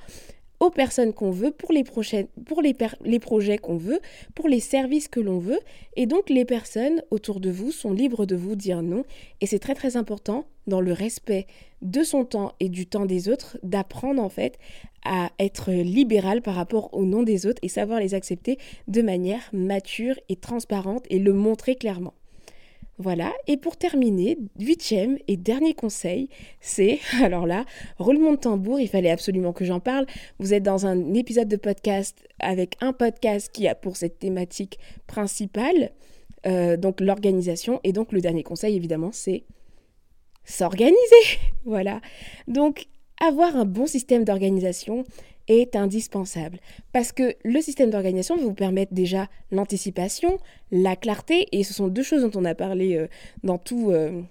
aux 0.61 0.69
personnes 0.69 1.11
qu'on 1.11 1.31
veut, 1.31 1.49
pour 1.51 1.73
les, 1.73 1.83
prochaines, 1.83 2.27
les 3.03 3.19
projets 3.19 3.57
qu'on 3.57 3.77
veut, 3.77 3.99
pour 4.35 4.47
les 4.47 4.59
services 4.59 5.07
que 5.07 5.19
l'on 5.19 5.39
veut. 5.39 5.59
Et 5.97 6.05
donc 6.05 6.29
les 6.29 6.45
personnes 6.45 7.01
autour 7.09 7.39
de 7.39 7.49
vous 7.49 7.71
sont 7.71 7.91
libres 7.91 8.27
de 8.27 8.35
vous 8.35 8.55
dire 8.55 8.83
non. 8.83 9.03
Et 9.41 9.47
c'est 9.47 9.59
très 9.59 9.73
très 9.73 9.97
important 9.97 10.45
dans 10.67 10.79
le 10.79 10.93
respect 10.93 11.47
de 11.81 12.03
son 12.03 12.25
temps 12.25 12.53
et 12.59 12.69
du 12.69 12.85
temps 12.85 13.07
des 13.07 13.27
autres 13.27 13.57
d'apprendre 13.63 14.21
en 14.21 14.29
fait 14.29 14.59
à 15.03 15.31
être 15.39 15.71
libéral 15.71 16.43
par 16.43 16.53
rapport 16.53 16.93
au 16.93 17.05
nom 17.05 17.23
des 17.23 17.47
autres 17.47 17.59
et 17.63 17.67
savoir 17.67 17.99
les 17.99 18.13
accepter 18.13 18.59
de 18.87 19.01
manière 19.01 19.49
mature 19.51 20.19
et 20.29 20.35
transparente 20.35 21.05
et 21.09 21.17
le 21.17 21.33
montrer 21.33 21.75
clairement. 21.75 22.13
Voilà, 22.97 23.33
et 23.47 23.57
pour 23.57 23.77
terminer, 23.77 24.37
huitième 24.59 25.17
et 25.27 25.35
dernier 25.35 25.73
conseil, 25.73 26.29
c'est, 26.59 26.99
alors 27.23 27.47
là, 27.47 27.65
roulement 27.97 28.31
de 28.31 28.37
tambour, 28.37 28.79
il 28.79 28.87
fallait 28.87 29.09
absolument 29.09 29.53
que 29.53 29.65
j'en 29.65 29.79
parle. 29.79 30.05
Vous 30.39 30.53
êtes 30.53 30.63
dans 30.63 30.85
un 30.85 31.13
épisode 31.15 31.47
de 31.47 31.55
podcast 31.55 32.27
avec 32.39 32.75
un 32.81 32.93
podcast 32.93 33.49
qui 33.51 33.67
a 33.67 33.73
pour 33.73 33.97
cette 33.97 34.19
thématique 34.19 34.77
principale 35.07 35.91
euh, 36.47 36.77
donc 36.77 37.01
l'organisation. 37.01 37.79
Et 37.83 37.93
donc 37.93 38.11
le 38.11 38.21
dernier 38.21 38.43
conseil, 38.43 38.75
évidemment, 38.75 39.11
c'est 39.11 39.43
s'organiser. 40.43 40.97
voilà. 41.65 42.01
Donc 42.47 42.87
avoir 43.19 43.55
un 43.55 43.65
bon 43.65 43.85
système 43.85 44.23
d'organisation 44.23 45.03
est 45.47 45.75
indispensable 45.75 46.59
parce 46.93 47.11
que 47.11 47.35
le 47.43 47.61
système 47.61 47.89
d'organisation 47.89 48.35
va 48.37 48.43
vous 48.43 48.53
permettre 48.53 48.93
déjà 48.93 49.27
l'anticipation, 49.51 50.37
la 50.71 50.95
clarté, 50.95 51.47
et 51.51 51.63
ce 51.63 51.73
sont 51.73 51.87
deux 51.87 52.03
choses 52.03 52.21
dont 52.21 52.39
on 52.39 52.45
a 52.45 52.55
parlé 52.55 52.95
euh, 52.95 53.07
dans. 53.43 53.59
Euh, 53.71 54.21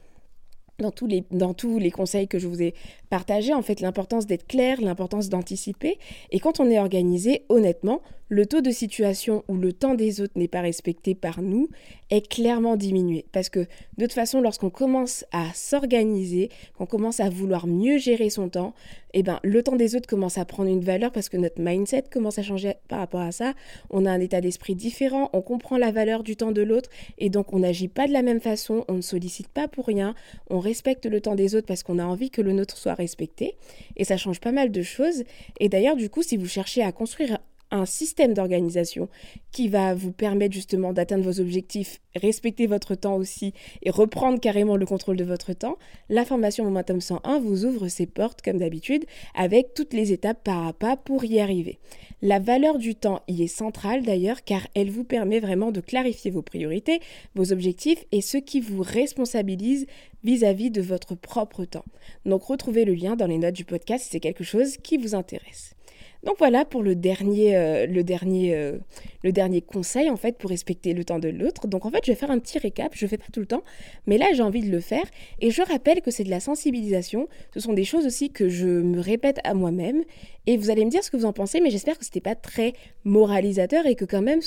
dans 0.79 0.90
tous, 0.90 1.07
les, 1.07 1.25
dans 1.31 1.53
tous 1.53 1.79
les 1.79 1.90
conseils 1.90 2.27
que 2.27 2.38
je 2.38 2.46
vous 2.46 2.62
ai 2.62 2.73
partagés, 3.11 3.53
en 3.53 3.61
fait, 3.61 3.83
l'importance 3.83 4.27
d'être 4.27 4.46
clair, 4.46 4.81
l'importance 4.81 5.29
d'anticiper. 5.29 5.99
Et 6.31 6.40
quand 6.40 6.59
on 6.59 6.70
est 6.70 6.79
organisé, 6.79 7.44
honnêtement, 7.51 8.01
le 8.31 8.47
taux 8.47 8.61
de 8.61 8.71
situation 8.71 9.45
où 9.49 9.57
le 9.57 9.73
temps 9.73 9.95
des 9.95 10.21
autres 10.21 10.38
n'est 10.38 10.49
pas 10.49 10.61
respecté 10.61 11.16
par 11.16 11.43
nous 11.43 11.69
est 12.11 12.27
clairement 12.27 12.77
diminué. 12.77 13.27
Parce 13.33 13.49
que 13.49 13.59
de 13.61 14.05
toute 14.05 14.12
façon, 14.12 14.40
lorsqu'on 14.40 14.71
commence 14.71 15.25
à 15.33 15.53
s'organiser, 15.53 16.49
qu'on 16.79 16.87
commence 16.87 17.19
à 17.19 17.29
vouloir 17.29 17.66
mieux 17.66 17.99
gérer 17.99 18.31
son 18.31 18.49
temps, 18.49 18.73
eh 19.14 19.25
ben, 19.25 19.40
le 19.43 19.62
temps 19.64 19.75
des 19.75 19.97
autres 19.97 20.09
commence 20.09 20.38
à 20.38 20.45
prendre 20.45 20.71
une 20.71 20.85
valeur 20.85 21.11
parce 21.11 21.29
que 21.29 21.37
notre 21.37 21.61
mindset 21.61 22.05
commence 22.11 22.38
à 22.38 22.45
changer 22.45 22.75
par 22.87 23.01
rapport 23.01 23.21
à 23.21 23.33
ça. 23.33 23.55
On 23.90 24.07
a 24.07 24.12
un 24.12 24.21
état 24.21 24.40
d'esprit 24.40 24.77
différent, 24.77 25.29
on 25.33 25.43
comprend 25.43 25.77
la 25.77 25.90
valeur 25.90 26.23
du 26.23 26.37
temps 26.37 26.53
de 26.53 26.62
l'autre 26.62 26.88
et 27.19 27.31
donc 27.31 27.53
on 27.53 27.59
n'agit 27.59 27.88
pas 27.88 28.07
de 28.07 28.12
la 28.12 28.23
même 28.23 28.40
façon, 28.40 28.85
on 28.87 28.95
ne 28.95 29.01
sollicite 29.01 29.49
pas 29.49 29.66
pour 29.66 29.87
rien, 29.87 30.14
on 30.49 30.61
respecte 30.61 31.07
le 31.07 31.21
temps 31.21 31.35
des 31.35 31.57
autres 31.57 31.66
parce 31.66 31.83
qu'on 31.83 31.99
a 31.99 32.05
envie 32.05 32.31
que 32.31 32.43
le 32.43 32.53
nôtre 32.53 32.77
soit 32.77 32.95
respecté 32.95 33.57
et 33.97 34.05
ça 34.05 34.16
change 34.16 34.38
pas 34.38 34.53
mal 34.53 34.71
de 34.71 34.83
choses. 34.83 35.25
Et 35.59 35.69
d'ailleurs, 35.69 35.97
du 35.97 36.09
coup, 36.09 36.23
si 36.23 36.37
vous 36.37 36.47
cherchez 36.47 36.85
à 36.85 36.93
construire 36.93 37.38
un 37.70 37.87
système 37.87 38.35
d'organisation 38.35 39.09
qui 39.52 39.68
va 39.68 39.94
vous 39.94 40.12
permettre 40.12 40.54
justement 40.54 40.92
d'atteindre 40.92 41.24
vos 41.24 41.40
objectifs, 41.40 42.00
respecter 42.14 42.66
votre 42.66 42.94
temps 42.94 43.16
aussi 43.16 43.52
et 43.83 43.90
reprendre 43.90 44.40
carrément 44.40 44.76
le 44.76 44.87
contrôle 44.87 45.16
de 45.16 45.24
votre 45.24 45.52
temps, 45.52 45.76
la 46.09 46.24
formation 46.24 46.64
Momentum 46.64 47.00
101 47.00 47.40
vous 47.40 47.64
ouvre 47.64 47.88
ses 47.88 48.06
portes 48.06 48.42
comme 48.42 48.59
d'habitude 48.59 49.04
avec 49.35 49.74
toutes 49.74 49.92
les 49.92 50.12
étapes 50.12 50.42
pas 50.44 50.68
à 50.68 50.72
pas 50.72 50.96
pour 50.96 51.24
y 51.24 51.40
arriver. 51.40 51.78
La 52.22 52.38
valeur 52.38 52.78
du 52.78 52.94
temps 52.94 53.22
y 53.28 53.42
est 53.42 53.48
centrale 53.48 54.02
d'ailleurs 54.02 54.44
car 54.44 54.66
elle 54.74 54.90
vous 54.90 55.04
permet 55.04 55.40
vraiment 55.40 55.72
de 55.72 55.80
clarifier 55.80 56.30
vos 56.30 56.42
priorités, 56.42 57.00
vos 57.35 57.52
objectifs 57.52 58.04
et 58.12 58.20
ce 58.20 58.37
qui 58.37 58.61
vous 58.61 58.83
responsabilise 58.83 59.87
vis-à-vis 60.22 60.68
-vis 60.68 60.72
de 60.72 60.83
votre 60.83 61.14
propre 61.14 61.64
temps. 61.64 61.85
Donc 62.26 62.42
retrouvez 62.42 62.85
le 62.85 62.94
lien 62.94 63.16
dans 63.16 63.26
les 63.26 63.38
notes 63.38 63.54
du 63.54 63.64
podcast 63.64 64.04
si 64.04 64.11
c'est 64.11 64.20
quelque 64.20 64.44
chose 64.44 64.76
qui 64.76 64.98
vous 64.98 65.14
intéresse. 65.14 65.74
Donc 66.22 66.37
voilà 66.38 66.66
pour 66.66 66.83
le 66.83 66.94
dernier, 66.94 67.56
euh, 67.56 67.87
le, 67.87 68.04
dernier, 68.04 68.54
euh, 68.54 68.78
le 69.24 69.33
dernier 69.33 69.62
conseil 69.62 70.11
en 70.11 70.16
fait 70.16 70.37
pour 70.37 70.50
respecter 70.50 70.92
le 70.92 71.04
temps 71.04 71.18
de 71.18 71.28
l'autre. 71.28 71.66
Donc 71.66 71.87
en 71.87 71.90
fait 71.90 72.00
je 72.04 72.12
vais 72.12 72.16
faire 72.16 72.30
un 72.30 72.38
petit 72.38 72.59
récap, 72.59 72.92
je 72.94 73.04
ne 73.06 73.09
fais 73.09 73.16
pas 73.16 73.26
tout 73.33 73.40
le 73.40 73.46
temps, 73.46 73.62
mais 74.06 74.18
là 74.18 74.26
j'ai 74.35 74.42
envie 74.42 74.61
de 74.61 74.70
le 74.70 74.80
faire 74.80 75.04
et 75.40 75.50
je 75.50 75.62
rappelle 75.62 76.02
que 76.02 76.11
c'est 76.11 76.24
de 76.24 76.30
la 76.30 76.40
sensibilisation. 76.40 77.28
Ce 77.54 77.61
sont 77.61 77.72
des 77.72 77.85
choses 77.85 78.04
aussi 78.04 78.30
que 78.30 78.48
je 78.50 78.66
me 78.66 79.00
répète 79.00 79.40
à 79.44 79.54
moi-même 79.54 80.02
et 80.46 80.59
vous 80.59 80.70
allez 80.70 80.85
me 80.85 80.90
dire 80.90 81.02
ce 81.02 81.11
que 81.11 81.16
vous 81.16 81.26
en 81.26 81.33
pensez, 81.33 81.61
mais 81.61 81.70
j'espère 81.70 81.98
que 81.98 82.04
ce 82.04 82.11
n'était 82.11 82.20
pas 82.20 82.35
très 82.35 82.74
moralisateur 83.04 83.87
et 83.87 83.94
que 83.94 84.04
quand 84.04 84.22
même 84.22 84.40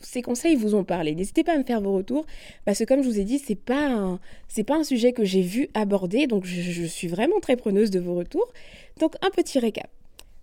ces 0.00 0.22
conseils 0.22 0.54
vous 0.54 0.74
ont 0.74 0.84
parlé. 0.84 1.14
N'hésitez 1.14 1.44
pas 1.44 1.54
à 1.54 1.58
me 1.58 1.64
faire 1.64 1.82
vos 1.82 1.92
retours 1.92 2.24
parce 2.64 2.78
que 2.78 2.84
comme 2.84 3.02
je 3.02 3.08
vous 3.08 3.20
ai 3.20 3.24
dit, 3.24 3.38
c'est 3.38 3.54
pas 3.54 4.18
c'est 4.48 4.64
pas 4.64 4.76
un 4.76 4.84
sujet 4.84 5.12
que 5.12 5.24
j'ai 5.24 5.42
vu 5.42 5.68
aborder, 5.74 6.26
donc 6.26 6.46
je 6.46 6.84
suis 6.84 7.08
vraiment 7.08 7.38
très 7.40 7.56
preneuse 7.56 7.90
de 7.90 8.00
vos 8.00 8.14
retours. 8.14 8.50
Donc 8.98 9.14
un 9.20 9.30
petit 9.30 9.58
récap. 9.58 9.90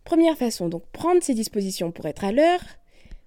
Première 0.06 0.38
façon, 0.38 0.70
donc 0.70 0.86
prendre 0.92 1.24
ses 1.24 1.34
dispositions 1.34 1.92
pour 1.92 2.06
être 2.06 2.24
à 2.24 2.32
l'heure. 2.32 2.62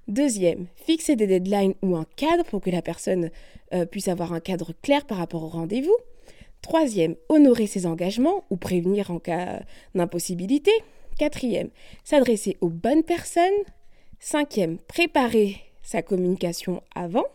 Deuxième, 0.07 0.67
fixer 0.77 1.17
des 1.17 1.27
deadlines 1.27 1.75
ou 1.83 1.97
un 1.97 2.07
cadre 2.17 2.45
pour 2.45 2.61
que 2.61 2.71
la 2.71 2.83
personne 2.83 3.31
euh, 3.75 3.85
puisse 3.85 4.07
avoir 4.07 4.33
un 4.33 4.39
cadre 4.39 4.73
clair 4.81 5.05
par 5.05 5.19
rapport 5.19 5.43
au 5.43 5.49
rendez-vous. 5.49 5.97
Troisième, 6.63 7.17
honorer 7.29 7.67
ses 7.67 7.85
engagements 7.85 8.45
ou 8.49 8.57
prévenir 8.57 9.11
en 9.11 9.19
cas 9.19 9.61
d'impossibilité. 9.97 10.71
Quatrième, 11.19 11.71
s'adresser 12.05 12.57
aux 12.61 12.69
bonnes 12.69 13.03
personnes. 13.03 13.65
Cinquième, 14.21 14.79
préparer 14.79 15.57
sa 15.83 16.01
communication 16.03 16.81
avant. 16.95 17.27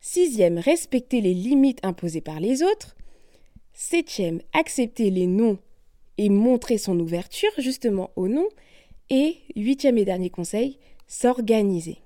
Sixième, 0.00 0.58
respecter 0.58 1.20
les 1.20 1.34
limites 1.34 1.84
imposées 1.84 2.20
par 2.20 2.40
les 2.40 2.64
autres. 2.64 2.96
Septième, 3.74 4.40
accepter 4.52 5.10
les 5.10 5.26
noms 5.26 5.58
et 6.20 6.28
montrer 6.28 6.76
son 6.76 7.00
ouverture 7.00 7.50
justement 7.56 8.10
au 8.14 8.28
nom. 8.28 8.46
Et 9.08 9.38
huitième 9.56 9.96
et 9.96 10.04
dernier 10.04 10.28
conseil, 10.28 10.78
s'organiser. 11.08 11.96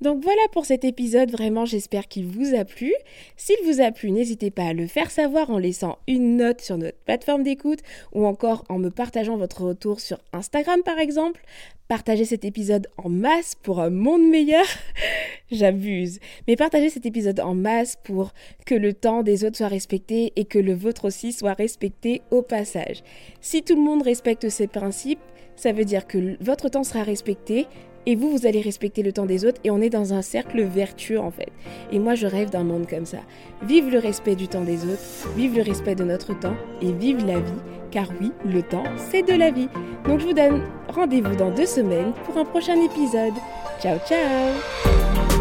Donc 0.00 0.22
voilà 0.22 0.42
pour 0.52 0.64
cet 0.64 0.84
épisode, 0.84 1.30
vraiment 1.30 1.64
j'espère 1.64 2.06
qu'il 2.06 2.26
vous 2.26 2.54
a 2.54 2.64
plu. 2.64 2.92
S'il 3.36 3.56
vous 3.64 3.80
a 3.80 3.90
plu, 3.90 4.12
n'hésitez 4.12 4.50
pas 4.50 4.66
à 4.66 4.72
le 4.72 4.86
faire 4.86 5.10
savoir 5.10 5.50
en 5.50 5.58
laissant 5.58 5.98
une 6.06 6.36
note 6.36 6.60
sur 6.60 6.78
notre 6.78 6.98
plateforme 6.98 7.42
d'écoute 7.42 7.80
ou 8.12 8.24
encore 8.24 8.64
en 8.68 8.78
me 8.78 8.90
partageant 8.90 9.36
votre 9.36 9.62
retour 9.62 9.98
sur 9.98 10.18
Instagram 10.32 10.82
par 10.84 10.98
exemple. 10.98 11.42
Partagez 11.88 12.26
cet 12.26 12.44
épisode 12.44 12.86
en 12.96 13.08
masse 13.08 13.54
pour 13.62 13.80
un 13.80 13.90
monde 13.90 14.28
meilleur. 14.28 14.66
J'abuse. 15.50 16.20
Mais 16.46 16.54
partagez 16.54 16.90
cet 16.90 17.06
épisode 17.06 17.40
en 17.40 17.54
masse 17.54 17.96
pour 18.04 18.32
que 18.66 18.74
le 18.74 18.92
temps 18.92 19.22
des 19.22 19.44
autres 19.44 19.56
soit 19.56 19.68
respecté 19.68 20.32
et 20.36 20.44
que 20.44 20.58
le 20.58 20.74
vôtre 20.74 21.06
aussi 21.06 21.32
soit 21.32 21.54
respecté 21.54 22.20
au 22.30 22.42
passage. 22.42 23.02
Si 23.40 23.62
tout 23.62 23.74
le 23.74 23.82
monde 23.82 24.02
respecte 24.02 24.50
ces 24.50 24.66
principes, 24.66 25.18
ça 25.56 25.72
veut 25.72 25.84
dire 25.84 26.06
que 26.06 26.36
votre 26.40 26.68
temps 26.68 26.84
sera 26.84 27.02
respecté, 27.02 27.66
et 28.08 28.16
vous, 28.16 28.30
vous 28.30 28.46
allez 28.46 28.62
respecter 28.62 29.02
le 29.02 29.12
temps 29.12 29.26
des 29.26 29.44
autres 29.44 29.60
et 29.64 29.70
on 29.70 29.82
est 29.82 29.90
dans 29.90 30.14
un 30.14 30.22
cercle 30.22 30.62
vertueux 30.62 31.20
en 31.20 31.30
fait. 31.30 31.52
Et 31.92 31.98
moi, 31.98 32.14
je 32.14 32.26
rêve 32.26 32.48
d'un 32.48 32.64
monde 32.64 32.86
comme 32.88 33.04
ça. 33.04 33.18
Vive 33.62 33.90
le 33.90 33.98
respect 33.98 34.34
du 34.34 34.48
temps 34.48 34.64
des 34.64 34.82
autres, 34.84 35.28
vive 35.36 35.54
le 35.54 35.62
respect 35.62 35.94
de 35.94 36.04
notre 36.04 36.32
temps 36.32 36.56
et 36.80 36.90
vive 36.90 37.26
la 37.26 37.38
vie. 37.38 37.60
Car 37.90 38.08
oui, 38.18 38.32
le 38.46 38.62
temps, 38.62 38.84
c'est 39.10 39.22
de 39.22 39.34
la 39.34 39.50
vie. 39.50 39.68
Donc 40.06 40.20
je 40.20 40.26
vous 40.26 40.32
donne 40.32 40.62
rendez-vous 40.88 41.36
dans 41.36 41.50
deux 41.50 41.66
semaines 41.66 42.14
pour 42.24 42.38
un 42.38 42.46
prochain 42.46 42.80
épisode. 42.82 43.34
Ciao 43.78 43.98
ciao 44.08 45.37